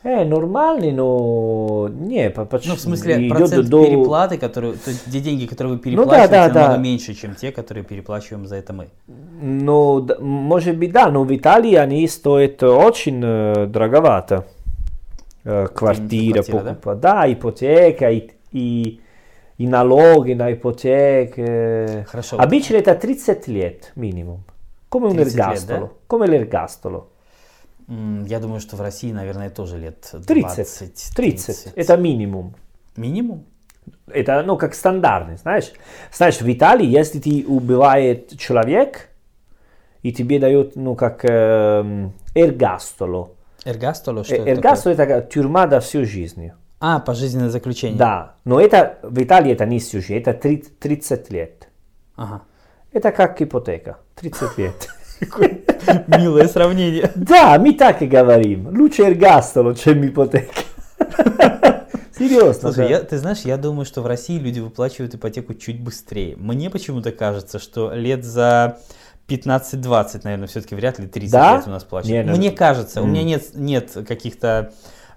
[0.04, 2.74] Э, нормальный, но не, по- почему?
[2.74, 5.84] Ну, в смысле, идет процент до- переплаты, которые, то есть те деньги, которые вы да,
[5.84, 6.78] переплачиваете, да, намного да.
[6.78, 8.88] меньше, чем те, которые переплачиваем за это мы.
[9.42, 14.46] Ну, д- может быть, да, но в Италии они стоят очень э, дороговато.
[15.44, 16.70] Э, квартира, квартира, да?
[16.74, 17.00] покупать.
[17.00, 17.32] Да?
[17.34, 19.02] ипотека и, и,
[19.60, 22.06] и налоги на ипотеке.
[22.10, 22.38] Хорошо.
[22.40, 24.44] Обычно это 30 лет минимум.
[24.90, 25.80] Come un 30 лет, ergastolo.
[25.80, 25.90] да?
[26.08, 27.04] Come l'ergastolo.
[28.28, 30.26] Я думаю, что в России, наверное, тоже лет 30.
[30.56, 31.74] 20, 30.
[31.76, 32.56] Это минимум.
[32.96, 33.46] Минимум?
[34.08, 35.74] Это, ну, как стандартный, знаешь.
[36.14, 39.10] Знаешь, в Италии, если ты убивает человек,
[40.04, 43.32] и тебе дают, ну, как эм, эргастоло.
[43.66, 46.52] Эргастоло, что Э, это Эргастоло это как тюрьма до всю жизнь.
[46.80, 47.98] А, пожизненное заключение.
[47.98, 51.68] Да, но это в Италии это не всю жизнь, это три- 30 лет.
[52.16, 52.42] Ага.
[52.94, 54.88] Это как ипотека, 30 лет.
[56.08, 57.12] Милое сравнение.
[57.16, 58.68] Да, мы так и говорим.
[58.78, 60.52] Лучше эргастоло, чем ипотека.
[62.18, 62.72] Серьезно.
[62.72, 62.90] Слушай, да.
[62.90, 66.36] я, ты знаешь, я думаю, что в России люди выплачивают ипотеку чуть быстрее.
[66.38, 68.78] Мне почему-то кажется, что лет за
[69.28, 71.56] 15-20, наверное, все-таки вряд ли 30 Да?
[71.58, 72.12] лет у нас плачут.
[72.12, 74.72] Не, ну- Мне кажется, у меня нет, нет каких-то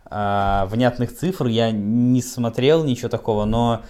[0.07, 3.83] а, внятных цифр, я не смотрел ничего такого, но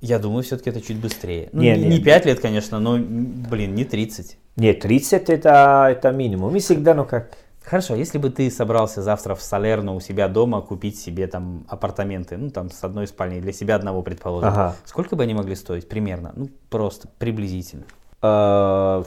[0.00, 1.48] я думаю, все-таки это чуть быстрее.
[1.52, 1.88] Ну, Не, не, не.
[1.98, 4.36] не 5 лет, конечно, но, блин, не 30.
[4.58, 6.52] Нет, 30 это, это минимум.
[6.52, 7.30] Мы всегда, ну как,
[7.64, 12.38] Хорошо, если бы ты собрался завтра в Салерно у себя дома купить себе там апартаменты,
[12.38, 14.74] ну там с одной спальней, для себя одного, предположим, Ага.
[14.86, 16.32] сколько бы они могли стоить примерно?
[16.34, 17.84] Ну, просто приблизительно.
[18.22, 19.04] eh,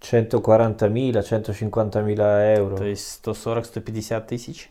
[0.00, 2.76] 140.000, 150.000 euro.
[2.78, 4.70] То есть 140-150 тысяч?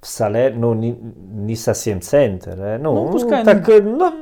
[0.00, 2.54] в Салерно, ну, не, не совсем центр.
[2.58, 2.78] э.
[2.78, 4.12] Ну, Ну, пускай, так, э, ну,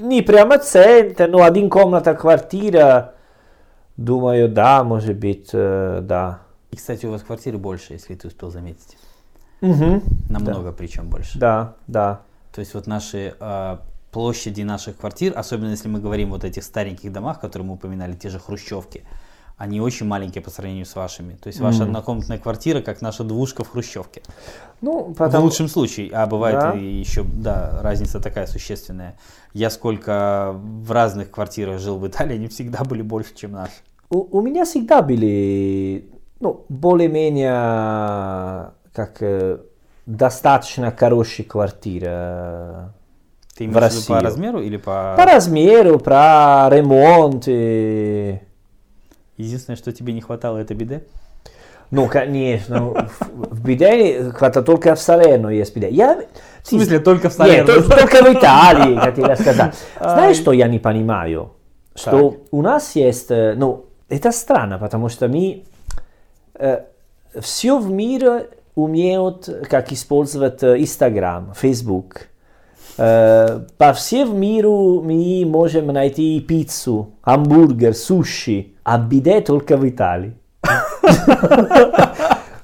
[0.00, 3.15] не прямо центр, но один комната квартира,
[3.96, 6.40] думаю, да, может быть, э, да.
[6.70, 8.96] И, кстати, у вас квартиры больше, если ты успел заметить.
[9.60, 10.02] Мгм.
[10.28, 11.38] Намного причем больше.
[11.38, 12.20] Да, да.
[12.52, 16.64] То есть вот наши а, площади наших квартир, особенно если мы говорим вот о этих
[16.64, 19.02] стареньких домах, которые мы упоминали, те же хрущевки,
[19.56, 21.34] они очень маленькие по сравнению с вашими.
[21.34, 21.86] То есть ваша Мгм.
[21.88, 24.22] однокомнатная квартира, как наша двушка в хрущевке.
[24.82, 25.44] Ну, В потому...
[25.44, 26.72] лучшем случае, а бывает Да.
[26.72, 29.16] еще, да, разница такая существенная.
[29.54, 33.72] Я сколько в разных квартирах жил в Италии, они всегда были больше, чем наши.
[34.10, 39.58] У, у меня всегда были, ну, более-менее, как, э,
[40.04, 42.90] достаточно хорошие квартиры.
[43.56, 45.14] Ты В имеешь в виду по размеру или по...
[45.16, 47.44] По размеру, про ремонт.
[47.48, 48.38] и-
[49.36, 51.04] Единственное, что тебе не хватало, это биде?
[51.90, 55.88] Ну, конечно, в, биде хватает только в Салерно есть биде.
[55.90, 56.22] Я,
[56.62, 57.72] В смысле, только в Нет, Салерно?
[57.72, 59.74] тол- только в Италии, хотел сказать.
[60.00, 61.52] Знаешь, что я не понимаю?
[61.94, 65.64] Что у нас есть, э, ну, это странно, потому что мы
[67.40, 71.52] все в мире умеют, как использовать э, Instagram,
[72.96, 72.98] Facebook.
[72.98, 80.34] Э, По всему миру мы можем найти пиццу, хамбургер, суши, а биде только в Италии.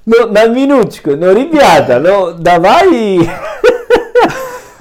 [0.05, 3.21] Ну, на минуточку, ну, ребята, ну, давай...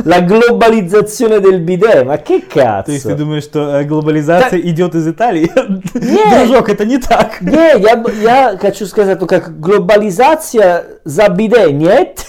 [0.04, 2.86] La globalizzazione del bidet, ma che cazzo?
[2.86, 5.52] То есть ты думаешь, что глобализация идет из Италии?
[5.94, 6.48] Нет.
[6.48, 7.42] Дружок, это не так.
[7.42, 12.26] Не, я, я хочу сказать, как глобализация за биде нет,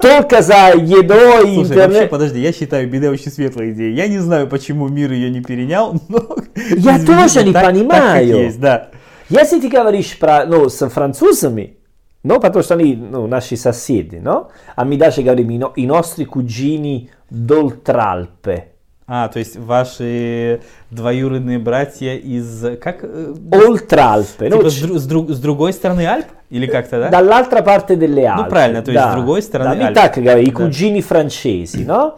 [0.00, 2.10] только за едой и Слушай, вообще, интернет.
[2.10, 3.94] подожди, я считаю биде очень светлой идеей.
[3.94, 6.36] Я не знаю, почему мир ее не перенял, но...
[6.76, 8.26] Я тоже не так- так, понимаю.
[8.26, 8.88] есть, да.
[9.30, 11.76] Если ты говоришь про, ну, с французами,
[12.24, 14.48] ну, потому что они, ну, наши соседи, no?
[14.74, 18.64] А мы даже говорим, и, но- и nostri cugini d'Oltralpe.
[19.06, 20.60] А, то есть ваши
[20.90, 22.64] двоюродные братья из...
[22.80, 23.04] Как?
[23.04, 26.26] э, Oltralpe, ну, типа с, ч- дру- с друг- с другой стороны Альп?
[26.48, 27.10] Или как-то, да?
[27.10, 28.48] dall'altra parte delle Alpi.
[28.48, 29.94] правильно, то есть с другой стороны Да, Альп.
[29.94, 30.56] так говорим, и Да.
[30.56, 32.14] куджини франчези, no?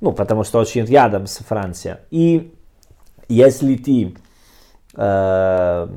[0.00, 1.96] Ну, потому что очень рядом с Францией.
[2.10, 2.54] И
[3.28, 4.14] если ты
[4.96, 5.88] э,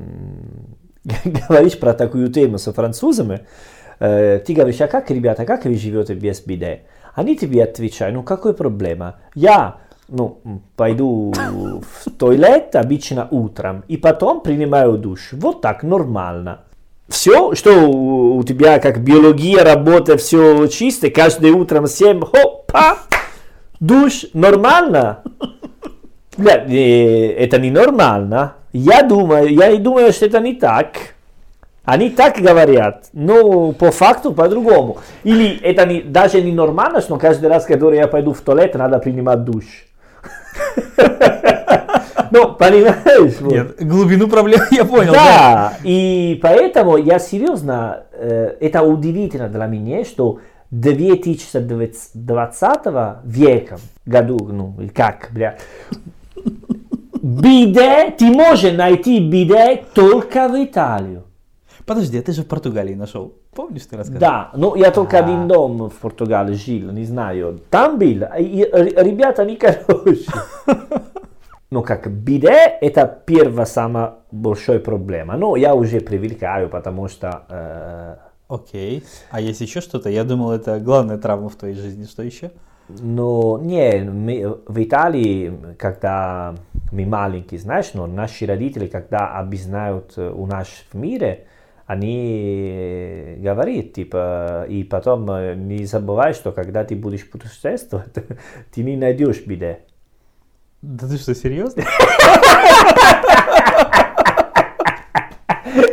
[1.48, 3.46] говоришь про такую тему с французами,
[4.00, 6.82] э, ты говоришь, а как, ребята, как вы живете без биде?
[7.14, 9.16] Они тебе отвечают, ну какой проблема?
[9.34, 10.40] Я ну,
[10.76, 15.30] пойду в туалет обычно утром и потом принимаю душ.
[15.32, 16.62] Вот так, нормально.
[17.08, 22.98] Все, что у тебя как биология работает, все чисто, каждое утром 7, хопа,
[23.80, 25.22] душ, нормально?
[26.36, 28.54] Бля, это не нормально.
[28.72, 31.14] Я думаю, я и думаю, что это не так.
[31.84, 34.98] Они так говорят, но по факту по-другому.
[35.24, 38.98] Или это не, даже не нормально, что каждый раз, когда я пойду в туалет, надо
[38.98, 39.64] принимать душ.
[42.30, 43.40] Ну, понимаешь?
[43.40, 45.12] Нет, глубину проблем я понял.
[45.12, 50.38] Да, и поэтому я серьезно, э, это удивительно для меня, что
[50.70, 52.86] 2020
[53.24, 55.56] века году, ну, как, бля,
[57.22, 61.24] биде, ты можешь найти биде только в Италию.
[61.86, 63.32] Подожди, а ты же в Португалии нашел.
[63.54, 64.20] Помнишь, ты рассказал?
[64.20, 65.24] Да, но я только А.
[65.24, 67.60] один дом в Португалии жил, не знаю.
[67.70, 70.26] Там был, и, ребята не хорошие.
[71.70, 75.36] Ну как, биде это первая самая большая проблема.
[75.36, 77.42] Но я уже привыкаю, потому что...
[77.50, 78.16] э,
[78.48, 79.04] Окей.
[79.30, 80.08] А есть еще что-то?
[80.08, 82.04] Я думал, это главная травма в твоей жизни.
[82.06, 82.52] Что еще?
[82.88, 86.54] Но не, мы в Италии, когда
[86.90, 91.46] мы маленькие, знаешь, но наши родители, когда объясняют э, у нас в мире,
[91.86, 95.26] они говорят, типа, и потом
[95.68, 98.12] не забывай, что когда ты будешь путешествовать,
[98.74, 99.80] ты не найдешь биде.
[100.80, 101.82] Да ты что, серьезно?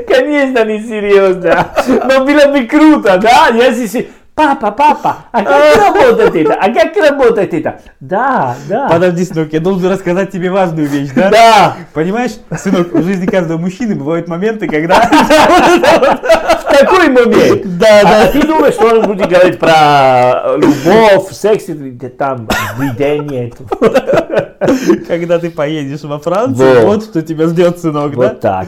[0.07, 1.73] Конечно, не серьезно.
[1.87, 3.49] Но было бы круто, да?
[3.49, 6.55] Если Папа, папа, а как работает это?
[6.55, 7.79] А как работает это?
[8.01, 8.89] Да, да.
[8.89, 11.29] Подожди, сынок, я должен рассказать тебе важную вещь, да?
[11.29, 14.95] Да, Понимаешь, сынок, в жизни каждого мужчины бывают моменты, когда...
[16.65, 17.77] в такой момент.
[17.77, 21.67] Да, А ты думаешь, что он будет говорить про любовь, секс,
[22.17, 23.53] там биде нет.
[25.07, 28.17] Когда ты поедешь во Францию, вот что тебя ждет, сынок, да?
[28.17, 28.67] Вот так.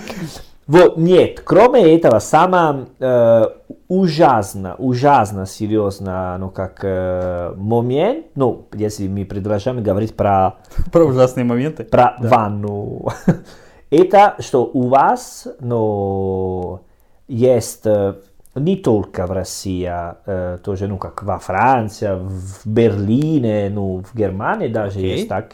[0.67, 3.45] Вот, нет, кроме этого, самое э,
[3.88, 10.58] ужасно, ужасно серьезно, ну, как э, момент, ну, если мы продолжаем говорить про,
[10.91, 11.86] Про ужасные моменты.
[11.86, 13.08] про ванну,
[13.89, 16.82] это, что у вас, ну,
[17.30, 18.15] есть э,
[18.56, 24.67] не только в России, э, тоже, ну, как во Франции, в Берлине, ну, в Германии
[24.67, 25.12] даже Окей.
[25.12, 25.53] есть так,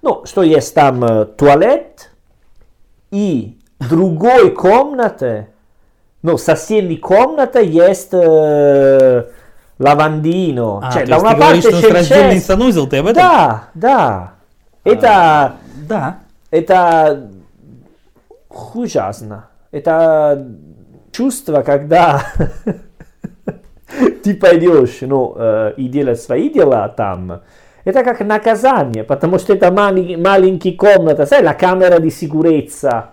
[0.00, 2.10] ну, что есть там э, туалет
[3.10, 5.48] и другой комнате,
[6.22, 9.24] ну, соседней комнате есть э,
[9.78, 10.80] лавандино.
[10.82, 13.22] А, Cioè, то есть ты говоришь, что il раздельный санузел, ты об этом?
[13.22, 14.32] Да, да.
[14.84, 15.52] Это,
[15.88, 16.18] Да.
[16.50, 17.28] это
[18.74, 19.48] ужасно.
[19.72, 20.46] Это
[21.12, 22.22] чувство, когда
[24.24, 27.42] ты пойдешь ну, э, и делать свои дела там.
[27.84, 33.10] Это как наказание, потому что это мали- маленькая комната, sai, la камера di sicurezza.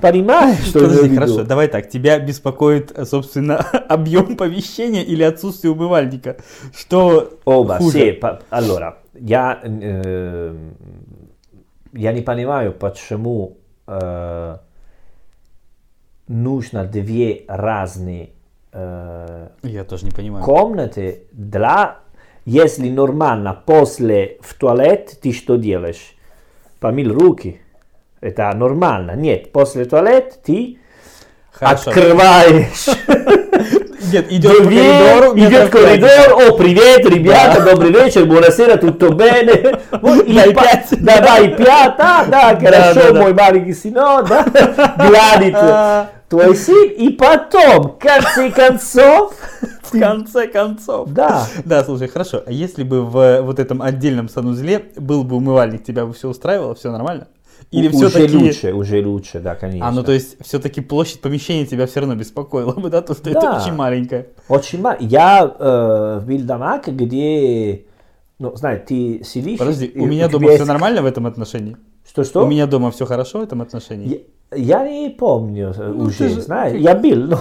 [0.00, 1.14] Понимаешь, что я Подожди, виду?
[1.14, 1.88] хорошо, давай так.
[1.88, 3.56] Тебя беспокоит, собственно,
[3.88, 6.38] объем помещения или отсутствие умывальника?
[6.76, 8.18] Что Оба, хуже?
[8.20, 10.56] pa- allora, я, э,
[11.92, 14.56] я не понимаю, почему э,
[16.26, 18.30] нужно две разные
[18.72, 20.44] э, Я тоже не понимаю.
[20.44, 21.98] комнаты для,
[22.44, 26.16] если нормально после в туалет, ты что делаешь?
[26.80, 27.60] Помыл руки.
[28.22, 29.16] Это нормально.
[29.16, 30.78] Нет, после туалет ты
[31.50, 31.90] Хорошо.
[31.90, 32.86] открываешь
[34.12, 37.72] Нет, идет по коридору, идет коридор, о, привет, ребята, Да.
[37.72, 39.80] добрый вечер, buonasera, tutto bene.
[40.24, 40.86] И Да, пять.
[41.02, 43.20] Да, да, и пять, да, да, хорошо, да, да.
[43.20, 44.44] мой маленький сынок, да,
[44.96, 46.06] гладит А.
[46.28, 49.34] твой сын, и потом, в конце концов,
[49.82, 51.08] В конце концов.
[51.10, 52.42] да, Да, слушай, хорошо.
[52.46, 56.74] А если бы в вот этом отдельном санузле был бы умывальник, тебя бы все устраивало,
[56.76, 57.26] все нормально?
[57.72, 58.36] Или уже все-таки...
[58.36, 59.88] лучше, уже лучше, да, конечно.
[59.88, 63.30] А, ну то есть все-таки площадь помещения тебя все равно беспокоила бы, да, то, что
[63.30, 63.60] это Да.
[63.62, 64.26] очень маленькое.
[64.48, 64.96] Очень мало.
[65.00, 67.86] Я э, в Бильдамак, где,
[68.38, 69.58] ну, знаешь, ты сидишь...
[69.58, 71.76] Подожди, и у меня дома все есть- нормально в этом отношении?
[72.06, 72.44] Что-что?
[72.44, 74.26] У меня дома все хорошо в этом отношении?
[74.50, 77.38] Я, я не помню э, Ну, уже, же- знаешь, я был, но,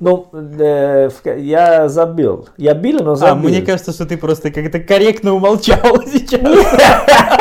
[0.00, 2.48] но, э, я забыл.
[2.56, 3.50] Я был, но А, забыл.
[3.50, 6.40] мне кажется, что ты просто как-то корректно умолчал сейчас.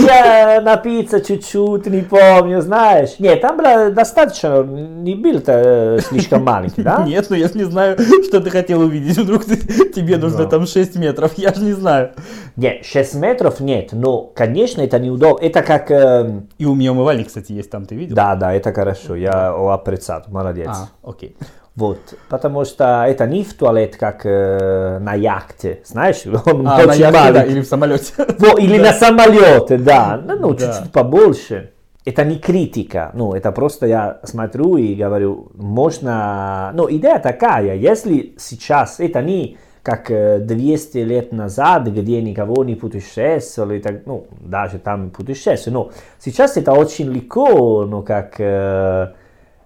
[0.00, 3.18] Я напиться чуть-чуть, не помню, знаешь.
[3.18, 7.02] Нет, там было достаточно, не был-то э, слишком маленький, да?
[7.06, 9.16] Нет, ну я же не знаю, что ты хотел увидеть.
[9.18, 9.56] Вдруг ты-
[9.90, 10.50] тебе нужно Да.
[10.50, 12.10] там 6 метров, я же не знаю.
[12.56, 15.44] Нет, 6 метров нет, но, конечно, это неудобно.
[15.44, 15.90] Это как...
[15.90, 18.14] эм, И у меня умывальник, кстати, есть там, ты видел?
[18.16, 20.68] Да, да, это хорошо, я опрецат, молодец.
[20.70, 21.36] А, окей.
[21.76, 26.86] Вот, потому что это не в туалет, как э, на яхте, знаешь, он А, очень
[26.86, 28.12] на яхте, да, или в самолете.
[28.38, 30.72] Во, или на самолете, да, ну, ну, Да.
[30.72, 31.70] чуть-чуть побольше.
[32.04, 38.34] Это не критика, ну, это просто я смотрю и говорю, можно, ну, идея такая, если
[38.38, 44.26] сейчас это не как э, 200 лет назад, где никого не путешествовал, и так, ну,
[44.40, 49.12] даже там путешествовали, но сейчас это очень легко, ну, как э,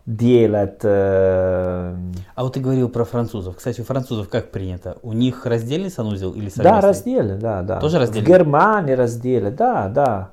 [0.09, 1.95] делать, э,
[2.35, 3.57] А вот ты говорил про французов.
[3.57, 4.97] Кстати, у французов как принято?
[5.03, 6.63] У них раздельный санузел или совместный?
[6.63, 7.79] Да, разделы, да, да.
[7.79, 8.25] Тоже разделы?
[8.25, 10.31] В Германии разделы, да, да.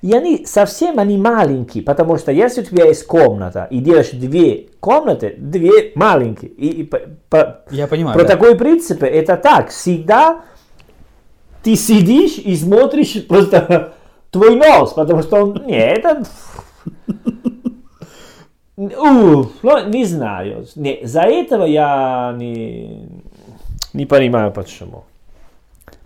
[0.00, 4.66] И они совсем они маленькие, потому что если у тебя есть комната и делаешь две
[4.80, 6.50] комнаты, две маленькие.
[6.50, 8.32] И, и по- Я понимаю, про да.
[8.32, 9.68] такой принцип это так.
[9.68, 10.40] Всегда
[11.62, 13.92] ты сидишь и смотришь просто
[14.32, 15.62] твой нос, потому что он...
[15.66, 16.24] Нет, это...
[18.76, 20.66] Уф, ну, не знаю.
[20.76, 23.06] Не, за этого я не,
[23.92, 25.04] не понимаю почему.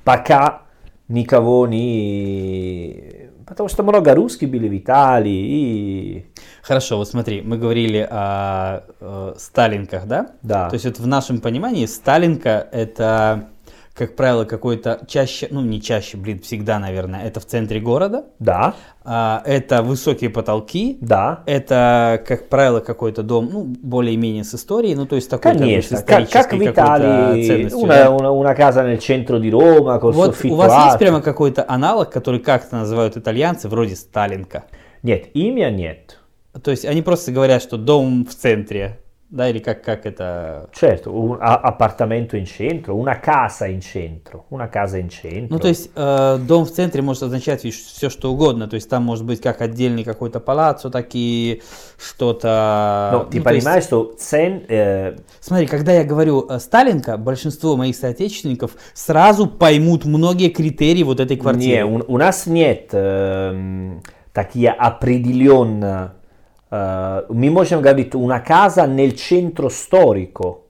[0.05, 0.63] Пока
[1.09, 3.31] никого не...
[3.47, 6.27] Потому что много русских были в Италии и...
[6.63, 10.33] Хорошо, вот смотри, мы говорили о, э, сталинках, да?
[10.43, 10.69] Да.
[10.69, 13.49] То есть вот в нашем понимании сталинка это,
[13.97, 18.27] как правило, какой-то чаще, ну не чаще, блин, всегда, наверное, это в центре города.
[18.39, 18.75] Да,
[19.09, 20.99] А, это высокие потолки.
[21.01, 21.43] да.
[21.47, 26.29] Это, как правило, какой-то дом, ну, более-менее с историей, ну, то есть такой Конечно, как,
[26.29, 30.87] как в Италии, una, una, una casa nel centro di Roma col Вот у вас
[30.87, 34.65] есть прямо какой-то аналог, который как-то называют итальянцы, вроде Сталинка?
[35.03, 36.19] Нет, имя нет.
[36.63, 38.99] То есть они просто говорят, что дом в центре,
[39.87, 40.69] как это...
[40.73, 45.49] Certo, un a- appartamento in centro, una casa in centro, una casa in centro.
[45.51, 48.69] Ну, то есть э, дом в центре может означать все, что угодно.
[48.69, 51.63] То есть там может быть как отдельный какой-то палаццо, так и
[51.99, 53.11] что-то...
[53.13, 57.17] Но ты ну, то есть- понимаешь, что цен, э, Смотри, когда я говорю э, Сталинка,
[57.17, 61.85] большинство моих соотечественников сразу поймут многие критерии вот этой не, квартиры.
[61.85, 64.03] у, у нас нет эм,
[64.33, 66.16] такие определенно.
[66.71, 70.67] Э, мы можем говорить una casa nel centro storico.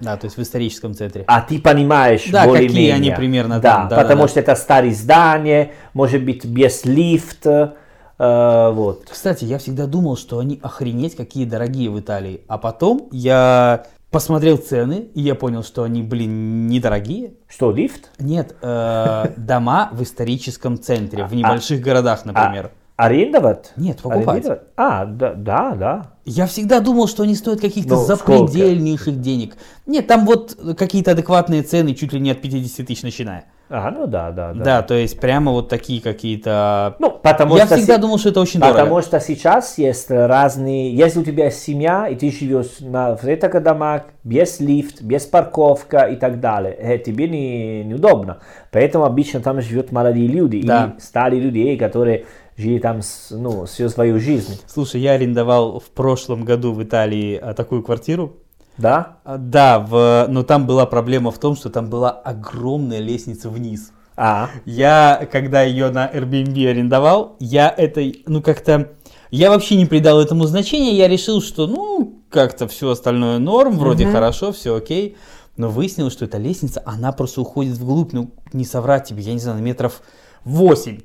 [0.00, 1.24] Да, то есть в историческом центре.
[1.26, 2.94] А ты понимаешь Да, какие более-менее.
[2.94, 4.28] они примерно да, там, да, потому да, да.
[4.28, 7.74] что это старые здания, может быть без лифта,
[8.16, 9.06] э, вот.
[9.10, 12.42] Кстати, я всегда думал, что они охренеть какие дорогие в Италии.
[12.46, 17.34] А потом я посмотрел цены, и я понял, что они, блин, недорогие.
[17.48, 18.10] Что, лифт?
[18.18, 22.70] Нет, э, дома в историческом центре, в небольших городах, например.
[22.98, 23.70] Арендовать?
[23.76, 24.28] Нет, покупать.
[24.28, 24.62] Арендировать?
[24.76, 26.06] А, да, да, да.
[26.24, 29.54] Я всегда думал, что они стоят каких-то Ну, запредельнейших денег.
[29.86, 33.44] Нет, там вот какие-то адекватные цены, чуть ли не от 50 тысяч начиная.
[33.70, 34.64] А, ну да, да, да.
[34.64, 36.96] Да, то есть прямо вот такие какие-то...
[36.98, 39.02] Ну, потому Я что всегда се- думал, что это очень Потому дорого.
[39.02, 40.92] что сейчас есть разные...
[40.92, 46.00] Если у тебя семья, и ты живешь на, в этих домах, без лифт, без парковка
[46.06, 48.38] и так далее, э, тебе не, неудобно.
[48.72, 50.94] Поэтому обычно там живут молодые люди Да.
[50.98, 52.24] и старые люди, которые
[52.58, 54.60] жили там с- ну, всю свою жизнь.
[54.66, 58.36] Слушай, я арендовал в прошлом году в Италии а, такую квартиру.
[58.76, 59.16] Да?
[59.24, 60.26] А, Да, в...
[60.28, 63.92] но там была проблема в том, что там была огромная лестница вниз.
[64.16, 68.90] А, Я, когда ее на Airbnb арендовал, я этой, ну как-то,
[69.30, 74.06] я вообще не придал этому значения, я решил, что, ну, как-то все остальное норм, вроде
[74.06, 75.16] хорошо, все окей.
[75.56, 79.38] Но выяснилось, что эта лестница, она просто уходит вглубь, ну, не соврать тебе, я не
[79.40, 80.02] знаю, на метров
[80.44, 81.00] 8.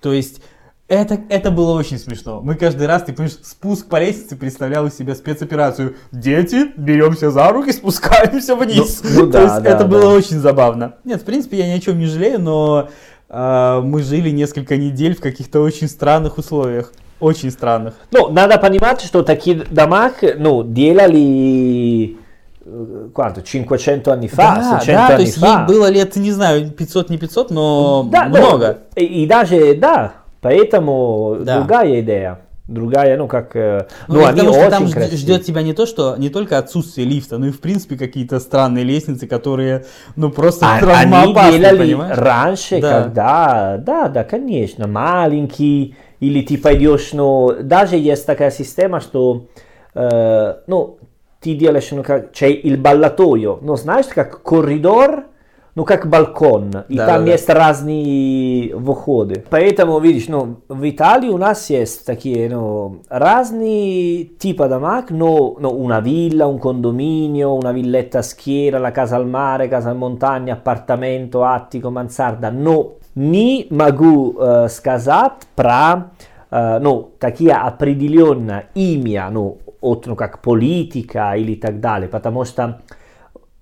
[0.00, 0.40] То есть
[0.88, 2.40] Это, это было очень смешно.
[2.40, 5.96] Мы каждый раз, ты понимаешь, спуск по лестнице представлял из себя спецоперацию.
[6.12, 9.02] Дети, беремся за руки, спускаемся вниз.
[9.02, 9.86] Ну, ну То да, есть да, это да.
[9.86, 10.94] было очень забавно.
[11.02, 12.88] Нет, в принципе, я ни о чем не жалею, но
[13.28, 16.92] а, мы жили несколько недель в каких-то очень странных условиях.
[17.18, 17.94] Очень странных.
[18.12, 22.16] Ну, надо понимать, что такие дома, ну, делали
[22.64, 25.60] э, quanto, 500 anni fa, да, 600 да, то есть fa.
[25.60, 28.78] ей было лет, не знаю, 500, не 500, но Да, ну, много.
[28.94, 31.58] и, и даже, да, поэтому Да.
[31.58, 32.38] другая идея.
[32.68, 35.18] Другая, ну, как, э, ну, Ну, они потому что очень там красивые.
[35.18, 38.82] ждет тебя не то, что не только отсутствие лифта, но и в принципе какие-то странные
[38.84, 39.84] лестницы, которые,
[40.16, 42.18] ну просто А- Они делали понимаешь?
[42.18, 43.02] раньше, Да.
[43.04, 49.46] когда, да, да, конечно, маленький, или ты пойдешь, ну, даже есть такая система, что,
[49.94, 50.98] э, ну,
[51.40, 55.26] ты делаешь, ну, как, c'è il ballatoio, ну, знаешь, как коридор,
[55.76, 57.32] ну, как балкон, и Да, там да, да.
[57.32, 59.44] есть разные выходы.
[59.50, 65.68] Поэтому, видишь, ну, в Италии у нас есть такие, ну, разные типы домов, но, ну,
[65.68, 70.54] una villa, un condominio, una villetta a schiera, la casa al mare, casa in montagna,
[70.54, 76.10] appartamento, attico, mansarda, но не могу э, сказать про,
[76.50, 82.80] э, ну, такие определенные имя, ну, от, ну, как политика или так далее, потому что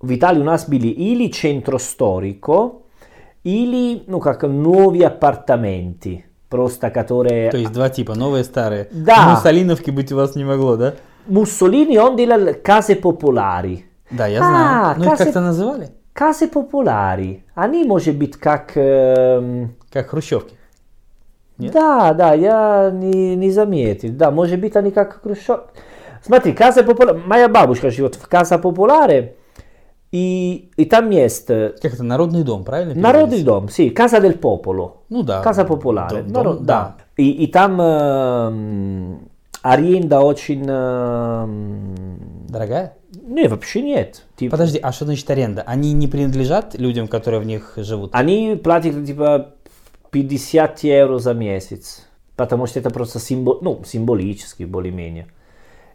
[0.04, 2.82] в Италии у нас были или centro storico,
[3.42, 7.50] или, ну, как новые апартаменты, просто которые...
[7.50, 8.88] То есть два типа, новые и старые.
[8.92, 9.30] Да.
[9.30, 10.94] Муссолиновки быть у вас не могло, да?
[11.28, 13.80] Mussolini он делал case popolari.
[14.10, 14.94] Да, я А, знаю.
[14.98, 15.88] Ну их кассы- как-то называли?
[16.14, 17.40] Case popolari.
[17.54, 18.72] Они, может быть, как...
[18.76, 20.54] эм, Как хрущевки.
[21.58, 21.72] Нет?
[21.72, 24.10] Да, да, я не, не заметил.
[24.12, 25.60] Да, может быть, они как Хрущев.
[26.22, 29.34] Смотри, Casa Popolare, моя бабушка живет в Casa Popolare,
[30.16, 32.94] и, там есть Как это, народный дом, правильно?
[32.94, 34.98] народный дом, sì, Casa del Popolo.
[35.08, 35.42] Ну да.
[35.42, 36.22] Casa Popolare.
[36.22, 36.96] Дом- Народ- дом, да.
[37.16, 39.28] И, и там эм,
[39.62, 40.64] аренда очень...
[40.68, 41.94] эм,
[42.48, 42.92] Дорогая?
[43.26, 44.22] не, вообще нет.
[44.36, 45.62] Типа, Подожди, а что значит аренда?
[45.66, 48.10] Они не принадлежат людям, которые в них живут?
[48.14, 49.54] Они платят типа
[50.10, 52.06] 50 евро за месяц,
[52.36, 55.26] потому что это просто символ, ну, символически более-менее.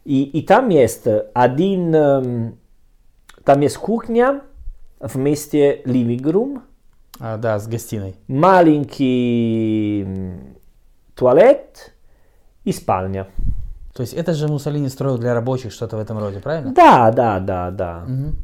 [0.04, 2.59] И, и там есть один, эм,
[3.50, 4.42] там есть кухня
[5.00, 6.62] вместе living room,
[7.20, 8.14] А, да, с гостиной.
[8.28, 10.06] маленький
[11.16, 11.94] туалет
[12.64, 13.26] и спальня.
[13.96, 16.74] То есть это же Муссолини строил для рабочих что-то в этом роде, правильно?
[16.76, 18.04] Да, да, да, да.
[18.08, 18.36] Мгм.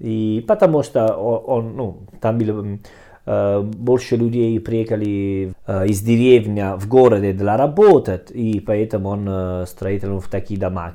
[0.00, 2.78] И потому что о- он, ну, там было
[3.26, 9.64] э, больше людей приехали э, из деревни в городе для работать, и поэтому он э,
[9.66, 10.94] строитель в такие дома.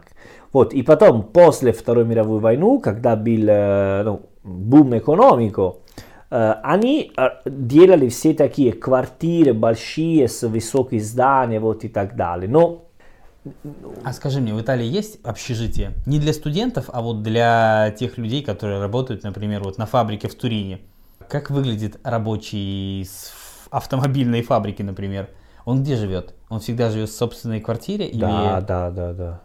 [0.56, 5.76] Вот, и потом, после Второй мировой войны, когда был э, ну, бум экономико,
[6.32, 12.50] э, они э, делали все такие квартиры большие с высокими зданиями вот и так далее.
[12.50, 12.86] Но
[14.06, 15.92] А скажи мне, в Италии есть общежитие?
[16.06, 20.36] Не для студентов, а вот для тех людей, которые работают, например, вот на фабрике в
[20.36, 20.80] Турине.
[21.28, 23.34] Как выглядит рабочий с
[23.72, 25.28] автомобильной фабрики, например?
[25.66, 26.34] Он где живет?
[26.48, 28.08] Он всегда живет в собственной квартире?
[28.08, 28.22] Или...
[28.22, 29.42] да, да, да, да.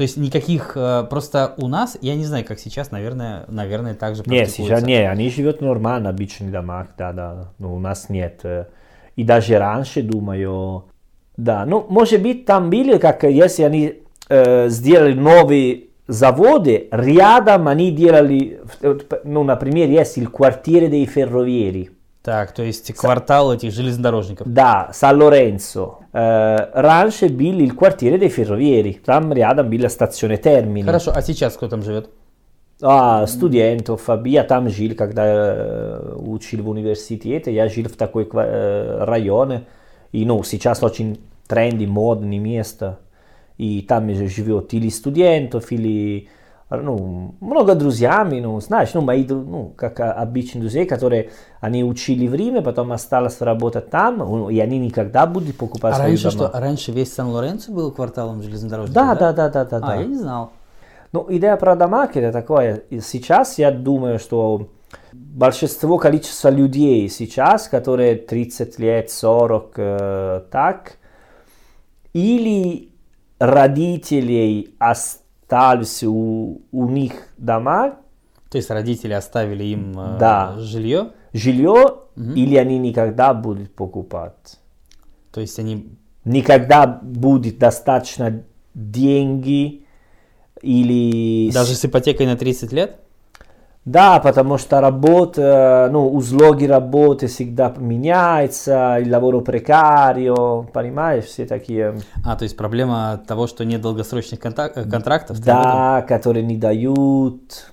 [0.00, 4.16] То есть никаких, э, просто у нас, я не знаю, как сейчас, наверное, наверное, так
[4.16, 4.62] же Не, практикуется.
[4.62, 8.40] сейчас не, они живут нормально, обычный домах, да, да, но у нас нет.
[8.44, 8.64] э,
[9.16, 10.86] И даже раньше, думаю,
[11.36, 13.96] да, ну, может быть, там были, как если они
[14.30, 21.90] э, сделали новые заводы, рядом они делали, э, ну, например, есть il quartiere dei ferrovieri,
[22.22, 24.46] Так, то есть квартал этих железнодорожников.
[24.46, 25.94] да, San-Lorenzo.
[26.12, 30.84] Э, раньше был il quartiere dei ferrovieri, там рядом была stazione Termini.
[30.84, 32.10] Хорошо, а сейчас кто там живет?
[32.82, 38.24] А, студентов, а я там жил, когда э, учил в университете, я жил в такой
[38.24, 39.66] ква- э, районе,
[40.12, 42.98] и ну, сейчас очень тренди, модное место,
[43.58, 46.28] и там же живет или студентов, или
[46.70, 52.34] ну, много друзьями, ну, знаешь, ну, мои, ну, как обычные друзья, которые, они учили в
[52.34, 56.48] Риме, потом осталось работать там, и они никогда будут покупать А раньше дома.
[56.48, 56.60] что?
[56.60, 58.94] Раньше весь Сан-Лоренцо был кварталом железнодорожников?
[58.94, 59.94] Да, да, да, да, да, А, да.
[59.96, 60.52] я не знал.
[61.12, 62.84] Ну, идея про дома это такое.
[63.00, 64.68] Сейчас я думаю, что
[65.12, 70.98] большинство количества людей сейчас, которые 30 лет, 40, э, так,
[72.12, 72.90] или
[73.40, 74.74] родителей
[75.50, 77.96] остались у, у них дома,
[78.50, 80.54] То есть родители оставили им э, Да.
[80.58, 84.58] жилье, жилье, или они никогда будут покупать.
[85.32, 85.88] то есть они...
[86.24, 88.42] Никогда будет достаточно
[88.74, 89.86] деньги
[90.62, 91.50] или...
[91.50, 93.00] Даже с ипотекой на 30 лет?
[93.86, 101.98] Да, потому что работа, ну, услуги работы всегда меняются, и лаворо прекарио, понимаешь, все такие...
[102.24, 105.40] А, то есть проблема того, что нет долгосрочных контак- э, контрактов?
[105.40, 107.70] Да, которые не дают.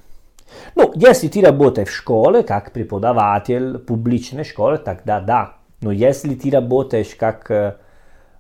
[0.76, 5.54] Ну, если ты работаешь в школе как преподаватель публичной школы, тогда да.
[5.82, 7.76] Но если ты работаешь как, э,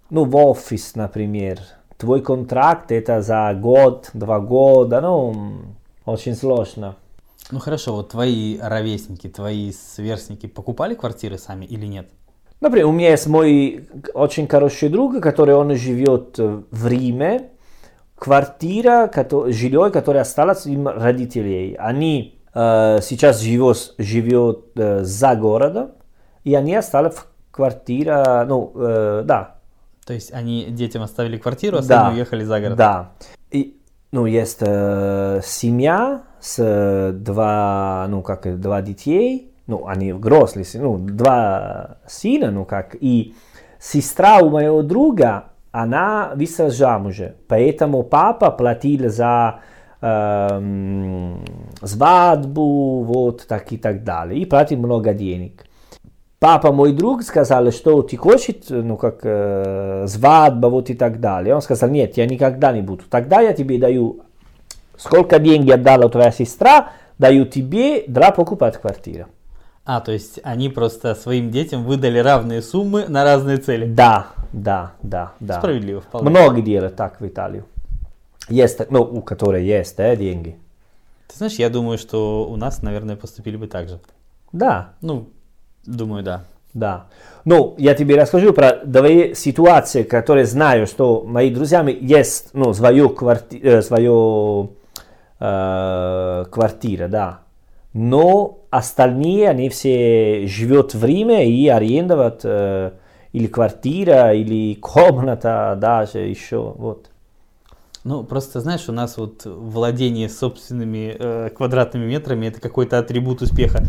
[0.09, 1.59] ну, в офис, например,
[1.97, 5.35] твой контракт это за год, два года, ну,
[6.05, 6.95] очень сложно.
[7.51, 12.09] Ну хорошо, вот твои ровесники, твои сверстники покупали квартиры сами или нет?
[12.59, 17.51] Например, у меня есть мой очень хороший друг, который он живет э, в Риме.
[18.15, 21.75] Квартира, кото- жилье, которое осталось им родителей.
[21.79, 25.91] Они э, сейчас живет, живет э, за городом,
[26.43, 29.55] и они остались в квартире, ну, э, да,
[30.05, 32.01] То есть они детям оставили квартиру, а Да.
[32.05, 32.77] сами уехали за город?
[32.77, 33.11] Да.
[33.51, 33.77] И,
[34.11, 40.65] ну, есть э, семья с э, два, ну, как, э, два детей, ну, они взрослые,
[40.75, 43.35] ну, два сына, ну, как, и
[43.79, 47.17] сестра у моего друга, она вышла замуж,
[47.47, 49.59] поэтому папа платил за
[50.01, 51.43] эм,
[51.81, 55.67] свадьбу, вот, так и так далее, и платил много денег.
[56.39, 61.55] Папа, мой друг, сказал, что ты хочешь, ну, как э, свадьба, вот и так далее.
[61.55, 63.05] Он сказал, нет, я никогда не буду.
[63.09, 64.21] Тогда я тебе даю,
[64.97, 69.27] сколько денег отдала твоя сестра, даю тебе для покупать квартиру.
[69.85, 73.85] А, то есть они просто своим детям выдали равные суммы на разные цели?
[73.85, 75.59] Да, да, да, да.
[75.59, 76.29] Справедливо, вполне.
[76.29, 77.65] Многие делают так в Италию.
[78.49, 80.57] Есть, ну, у которых есть э, деньги.
[81.27, 83.99] Ты знаешь, я думаю, что у нас, наверное, поступили бы так же.
[84.51, 85.29] Да, Ну,
[85.85, 86.43] думаю, да.
[86.73, 87.07] Да.
[87.45, 93.09] Ну, я тебе расскажу про две ситуации, которые знаю, что мои друзья есть, ну, свою
[93.09, 94.73] кварти, э, свою
[95.39, 97.39] э, квартира, да.
[97.93, 102.91] Но остальные, они все живут в Риме и арендуют э,
[103.33, 107.09] или квартира, или комната даже еще, вот.
[108.03, 113.83] Ну, просто знаешь, у нас вот владение собственными э, квадратными метрами это какой-то атрибут успеха.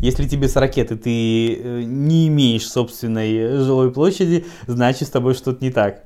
[0.00, 5.64] Если тебе с ракеты ты э, не имеешь собственной жилой площади, значит с тобой что-то
[5.64, 6.04] не так.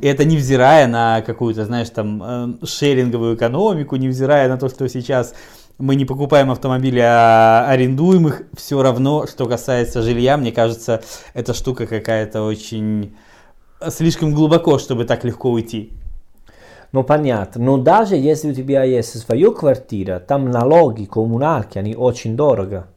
[0.00, 5.34] И это невзирая на какую-то, знаешь, там э, шеринговую экономику, невзирая на то, что сейчас
[5.80, 11.02] мы не покупаем автомобили, а арендуем их, все равно, что касается жилья, мне кажется,
[11.34, 13.16] эта штука какая-то очень
[13.80, 15.92] э, слишком глубоко, чтобы так легко уйти.
[16.92, 17.64] Ну, понятно.
[17.64, 22.88] Но даже если у тебя есть своя квартира, там налоги коммунальные, они очень дорого.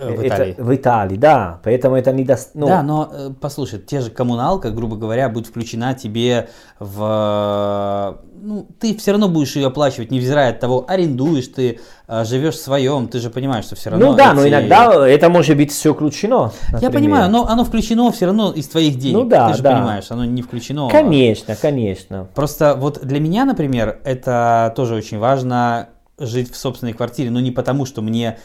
[0.00, 0.54] В Это- Италии.
[0.58, 1.60] в Италии, да.
[1.64, 2.50] Поэтому это не даст...
[2.54, 8.18] Ну, Да, но э, послушай, те же коммуналка, грубо говоря, будет включена тебе в...
[8.42, 12.60] Ну, ты все равно будешь ее оплачивать, невзирая от того, арендуешь ты, э, живешь в
[12.60, 14.10] своем, ты же понимаешь, что все равно...
[14.10, 16.52] ну да, но эти- иногда это может быть все включено.
[16.68, 16.92] Я например.
[16.92, 19.16] понимаю, но оно включено все равно из твоих денег.
[19.16, 19.72] Ну да, ты же да.
[19.76, 20.88] понимаешь, оно не включено.
[20.88, 22.28] Конечно, конечно.
[22.34, 25.88] Просто вот для меня, например, это тоже очень важно
[26.18, 28.38] жить в собственной квартире, но не потому, что мне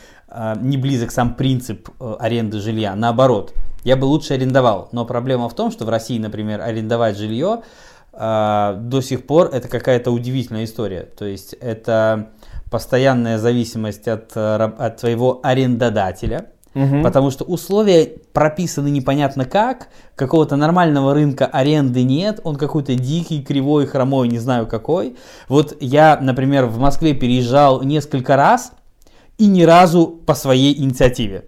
[0.61, 3.53] не близок сам принцип э, аренды жилья, наоборот,
[3.83, 7.61] я бы лучше арендовал, но проблема в том, что в России, например, арендовать жилье
[8.13, 12.29] э, до сих пор это какая-то удивительная история, то есть это
[12.69, 17.03] постоянная зависимость от, э, от твоего арендодателя, Мгм.
[17.03, 23.85] Потому что условия прописаны непонятно как, какого-то нормального рынка аренды нет, он какой-то дикий, кривой,
[23.85, 25.17] хромой, не знаю какой.
[25.49, 28.71] Вот я, например, в Москве переезжал несколько раз
[29.41, 31.45] и ни разу по своей инициативе.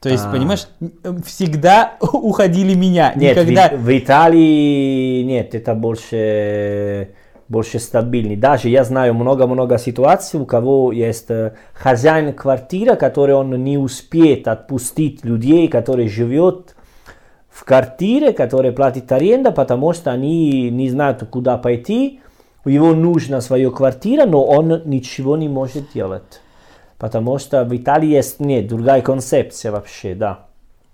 [0.00, 0.32] То есть, А.
[0.32, 0.66] понимаешь,
[1.26, 3.12] всегда уходили меня.
[3.16, 3.68] Нет, Никогда...
[3.68, 7.10] в, в Италии нет, это больше,
[7.48, 8.36] больше стабильный.
[8.36, 14.48] Даже я знаю много-много ситуаций, у кого есть э, хозяин квартиры, который он не успеет
[14.48, 16.76] отпустить людей, которые живут
[17.50, 22.20] в квартире, которые платят аренду, потому что они не знают, куда пойти.
[22.64, 26.40] Его нужна своя квартира, но он ничего не может делать.
[26.98, 30.46] Потому что в Италии есть нет, другая концепция вообще, да.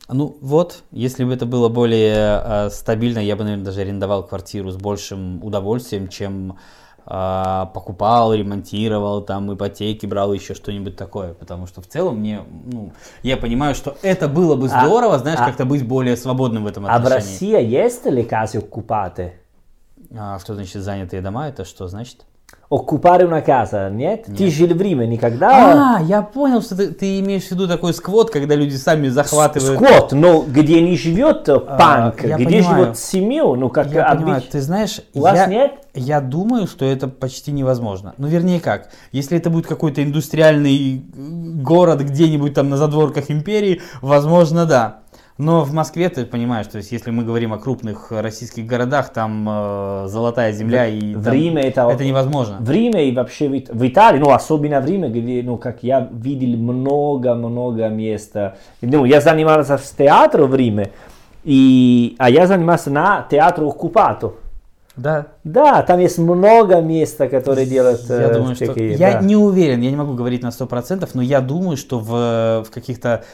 [0.09, 4.71] Ну вот, если бы это было более э, стабильно, я бы, наверное, даже арендовал квартиру
[4.71, 6.59] с большим удовольствием, чем
[7.07, 11.33] э, покупал, ремонтировал, там ипотеки брал, еще что-нибудь такое.
[11.33, 12.93] Потому что в целом мне, ну,
[13.23, 16.67] я понимаю, что это было бы А- здорово, знаешь, а- как-то быть более свободным в
[16.67, 17.55] этом А в отношении.
[17.55, 19.33] России есть ли case occupate?
[20.15, 21.49] А что значит занятые дома?
[21.49, 22.27] Это что значит?
[22.71, 24.25] Оккупare una casa, нет?
[24.37, 25.99] Ты жил в Риме никогда?
[25.99, 29.79] А, я понял, что ты, ты имеешь в виду такой сквот, когда люди сами захватывают.
[29.79, 32.65] Сквот, но где не живет э, панк, я где понимаю.
[32.85, 35.73] живет семью, ну как Я обыч- понимаю, ты знаешь, У вас я, нет?
[35.93, 38.15] я думаю, что это почти невозможно.
[38.17, 43.83] Ну, вернее как, если это будет какой-то индустриальный э, город где-нибудь там на задворках империи,
[44.01, 45.01] возможно, да.
[45.37, 49.45] Но в Москве, ты понимаешь, то есть если мы говорим о крупных российских городах, там
[49.49, 51.89] э, золотая земля и В там Риме это...
[51.91, 52.59] это невозможно.
[52.61, 55.82] В Риме и вообще в, Ит- в Италии, ну особенно в Риме, где, ну как
[55.82, 58.59] я видел много-много места.
[58.80, 60.93] Ну, я занимался с театром в Риме,
[61.43, 64.35] и, а я занимался на театре оккупато.
[64.97, 65.26] Да.
[65.43, 68.66] Да, там есть много места, которые делают Я э, думаю, что...
[68.66, 69.20] такие, Я да.
[69.20, 73.24] не уверен, я не могу говорить на 100%, но я думаю, что в, в каких-то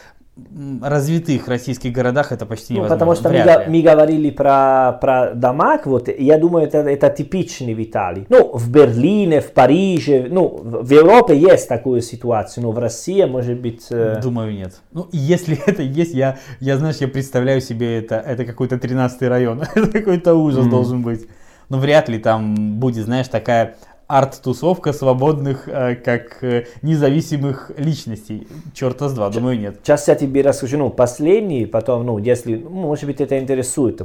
[0.81, 2.95] развитых российских городах это почти Ну, невозможно.
[3.05, 3.69] потому что мы, Вряд га- ли.
[3.77, 8.25] мы говорили про, про домах, вот, и я думаю, это, это типичный в Италии.
[8.29, 13.59] Ну, в Берлине, в Париже, ну, в Европе есть такую ситуацию, но в России, может
[13.59, 13.87] быть...
[13.91, 14.81] э, Думаю, нет.
[14.93, 19.61] Ну, если это есть, я, я знаешь, я представляю себе это, это какой-то 13 район.
[19.75, 21.27] это какой-то ужас должен быть.
[21.69, 23.75] Но вряд ли там будет, знаешь, такая
[24.11, 28.45] арт-тусовка свободных, э, как э, независимых личностей.
[28.73, 29.79] Черта с два, думаю, нет.
[29.83, 34.01] Сейчас я тебе расскажу, ну, последний, потом, ну, если, ну, может быть, это интересует.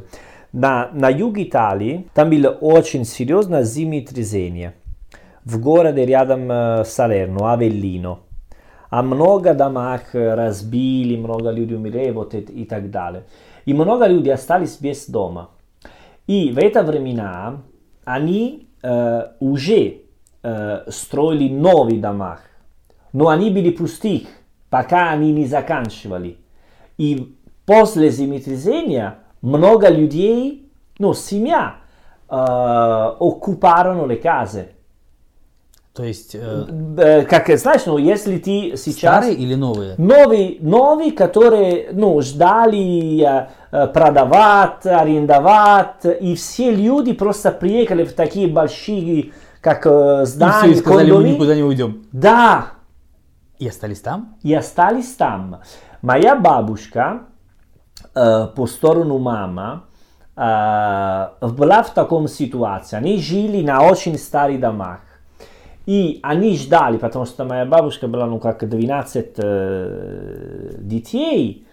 [0.52, 4.74] На, на юге Италии там было очень серьезное землетрясение
[5.44, 8.20] в городе рядом э, с Салерно, Авеллино.
[8.88, 13.24] А много домах разбили, много людей умерли вот и, и так далее.
[13.64, 15.50] И много людей остались без дома.
[16.28, 17.62] И в это времена
[18.04, 20.02] они э, уже
[20.42, 22.38] э, строили новые дома,
[23.12, 24.28] но они были пустых,
[24.70, 26.38] пока они не заканчивали.
[26.98, 31.76] И после землетрясения много людей, ну, семья,
[32.28, 32.34] э,
[34.06, 34.68] le case.
[35.94, 36.66] То есть э,
[36.98, 39.24] Э, Как знаешь, ну, если ты сейчас...
[39.24, 39.94] старые или новые?
[39.96, 43.48] Новые, новые, которые ну, ждали э,
[43.92, 50.72] продавать, арендовать, и все люди просто приехали в такие большие, как э, И все, здания,
[50.72, 51.34] и сказали, мы кондоми.
[51.34, 52.04] никуда не уйдем.
[52.12, 52.66] Да,
[53.58, 54.36] И остались там?
[54.42, 55.60] и остались там.
[56.02, 57.22] Моя бабушка
[58.14, 59.84] э, по сторону мама
[60.36, 62.96] э, была в таком ситуации.
[62.96, 65.00] Они жили на очень старых домах.
[65.86, 71.66] И они ждали, потому что моя бабушка была, ну, как 12 э, детей,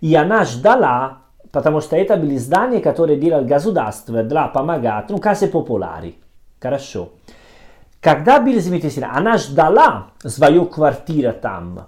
[0.00, 1.18] и она ждала,
[1.52, 6.14] потому что это были здания, которые делал государство для помогать, ну, кассы популяры.
[6.60, 7.10] Хорошо.
[8.00, 11.86] Когда было землетрясение, она ждала свою квартиру там.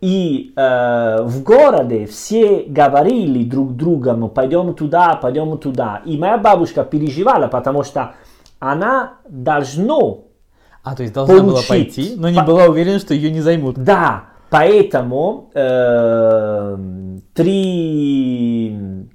[0.00, 6.02] И э, в городе все говорили друг другу, пойдем туда, пойдем туда.
[6.04, 8.12] И моя бабушка переживала, потому что
[8.58, 9.98] она должна
[10.82, 11.68] А, то есть должна была Получить.
[11.68, 13.76] пойти, но не По- была уверена, что ее не займут.
[13.76, 16.76] Да, поэтому э,
[17.34, 19.06] три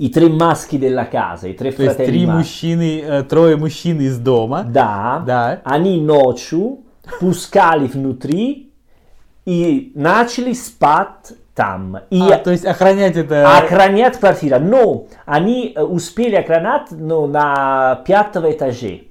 [0.00, 4.18] и три маски della casa, i tre То есть три мужчины, э, трое мужчин из
[4.18, 4.64] дома.
[4.66, 5.60] Да, Да.
[5.62, 6.80] они ночью
[7.20, 8.72] пускали внутри
[9.44, 11.98] и начали спать там.
[12.08, 13.58] И А, то есть охранять это...
[13.58, 14.58] охранять квартиру.
[14.58, 19.02] Но они э, успели охранять ну, на пятом этаже.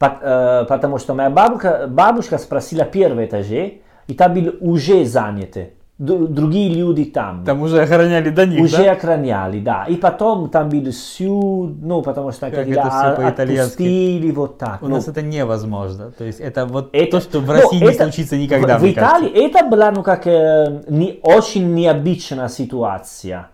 [0.00, 3.74] Пот- потому что моя бабушка, бабушка спросила первый этаже,
[4.06, 5.74] и там были уже заняты.
[5.96, 7.44] Другие люди там.
[7.44, 8.92] Там уже охраняли до них, уже да?
[8.92, 9.84] охраняли, да.
[9.88, 14.82] И потом там были сюд, ну, потому что Как когда отпустили вот так.
[14.82, 14.96] У ну.
[14.96, 16.10] нас это невозможно.
[16.10, 18.80] То есть это вот Это- то, что в ну, России не это- случится никогда, В,
[18.80, 19.28] в мне кажется.
[19.28, 23.50] Италии это была ну, как, э, не, очень необычная ситуация.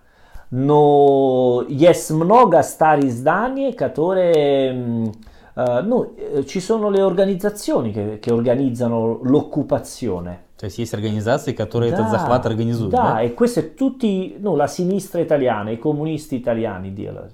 [0.49, 4.71] Но есть много старых зданий, которые...
[4.71, 5.13] м,
[5.55, 10.49] eh, ну, eh, ci sono le organizzazioni che, che organizzano l'occupazione.
[10.57, 13.21] То есть есть организации, которые этот захват организуют, да, да?
[13.21, 17.33] e queste tutti, no, la sinistra italiana, i comunisti italiani делают.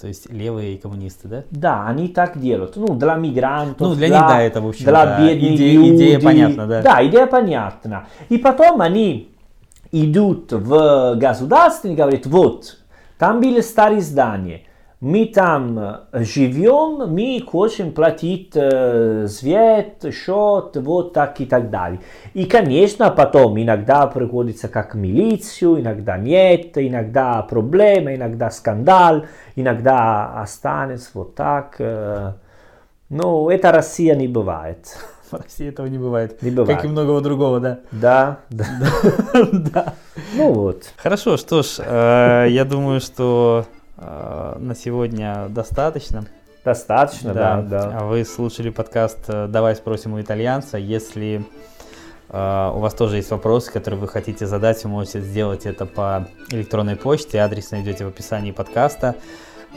[0.00, 1.42] То есть левые коммунисты, да?
[1.50, 2.76] Да, они так делают.
[2.76, 5.96] Ну, для мигрантов, Ну, для для, них, да, это, в общем-то, для бедных идея- людей.
[5.96, 6.82] идея понятна, да.
[6.82, 8.06] Да, идея понятна.
[8.28, 9.34] И потом они
[9.90, 12.78] идут в государство и говорят, вот,
[13.18, 14.62] там были старые здания,
[15.00, 22.00] мы там живем, мы хотим платить э, свет, счет, вот так и так далее.
[22.34, 31.10] И, конечно, потом иногда приходится как милицию, иногда нет, иногда проблемы, иногда скандал, иногда останется
[31.14, 31.76] вот так.
[31.78, 32.32] э.
[33.08, 34.96] Но это Россия не бывает.
[35.30, 36.42] В России этого не бывает.
[36.42, 36.76] Не бывает.
[36.80, 37.80] Как и многого другого, да.
[37.92, 38.66] Да, да.
[39.52, 39.94] Да.
[40.34, 40.84] Ну вот.
[40.96, 43.66] Хорошо, что ж, э, я думаю, что
[44.00, 46.26] на сегодня достаточно.
[46.68, 47.98] Достаточно, да, да.
[47.98, 50.76] А вы слушали подкаст э, «Давай спросим у итальянца».
[50.76, 51.46] Если
[52.28, 56.28] э, у вас тоже есть вопросы, которые вы хотите задать, вы можете сделать это по
[56.50, 57.38] электронной почте.
[57.38, 59.14] Адрес найдете в описании подкаста.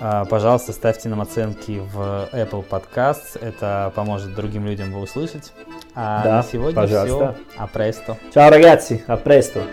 [0.02, 3.40] Э, пожалуйста, ставьте нам оценки в Apple Podcasts.
[3.40, 5.54] Это поможет другим людям его услышать.
[5.96, 7.36] А Да, на сегодня пожалуйста.
[7.36, 7.58] все.
[7.58, 8.18] А престо.
[8.34, 9.64] Ciao ragazzi, presto.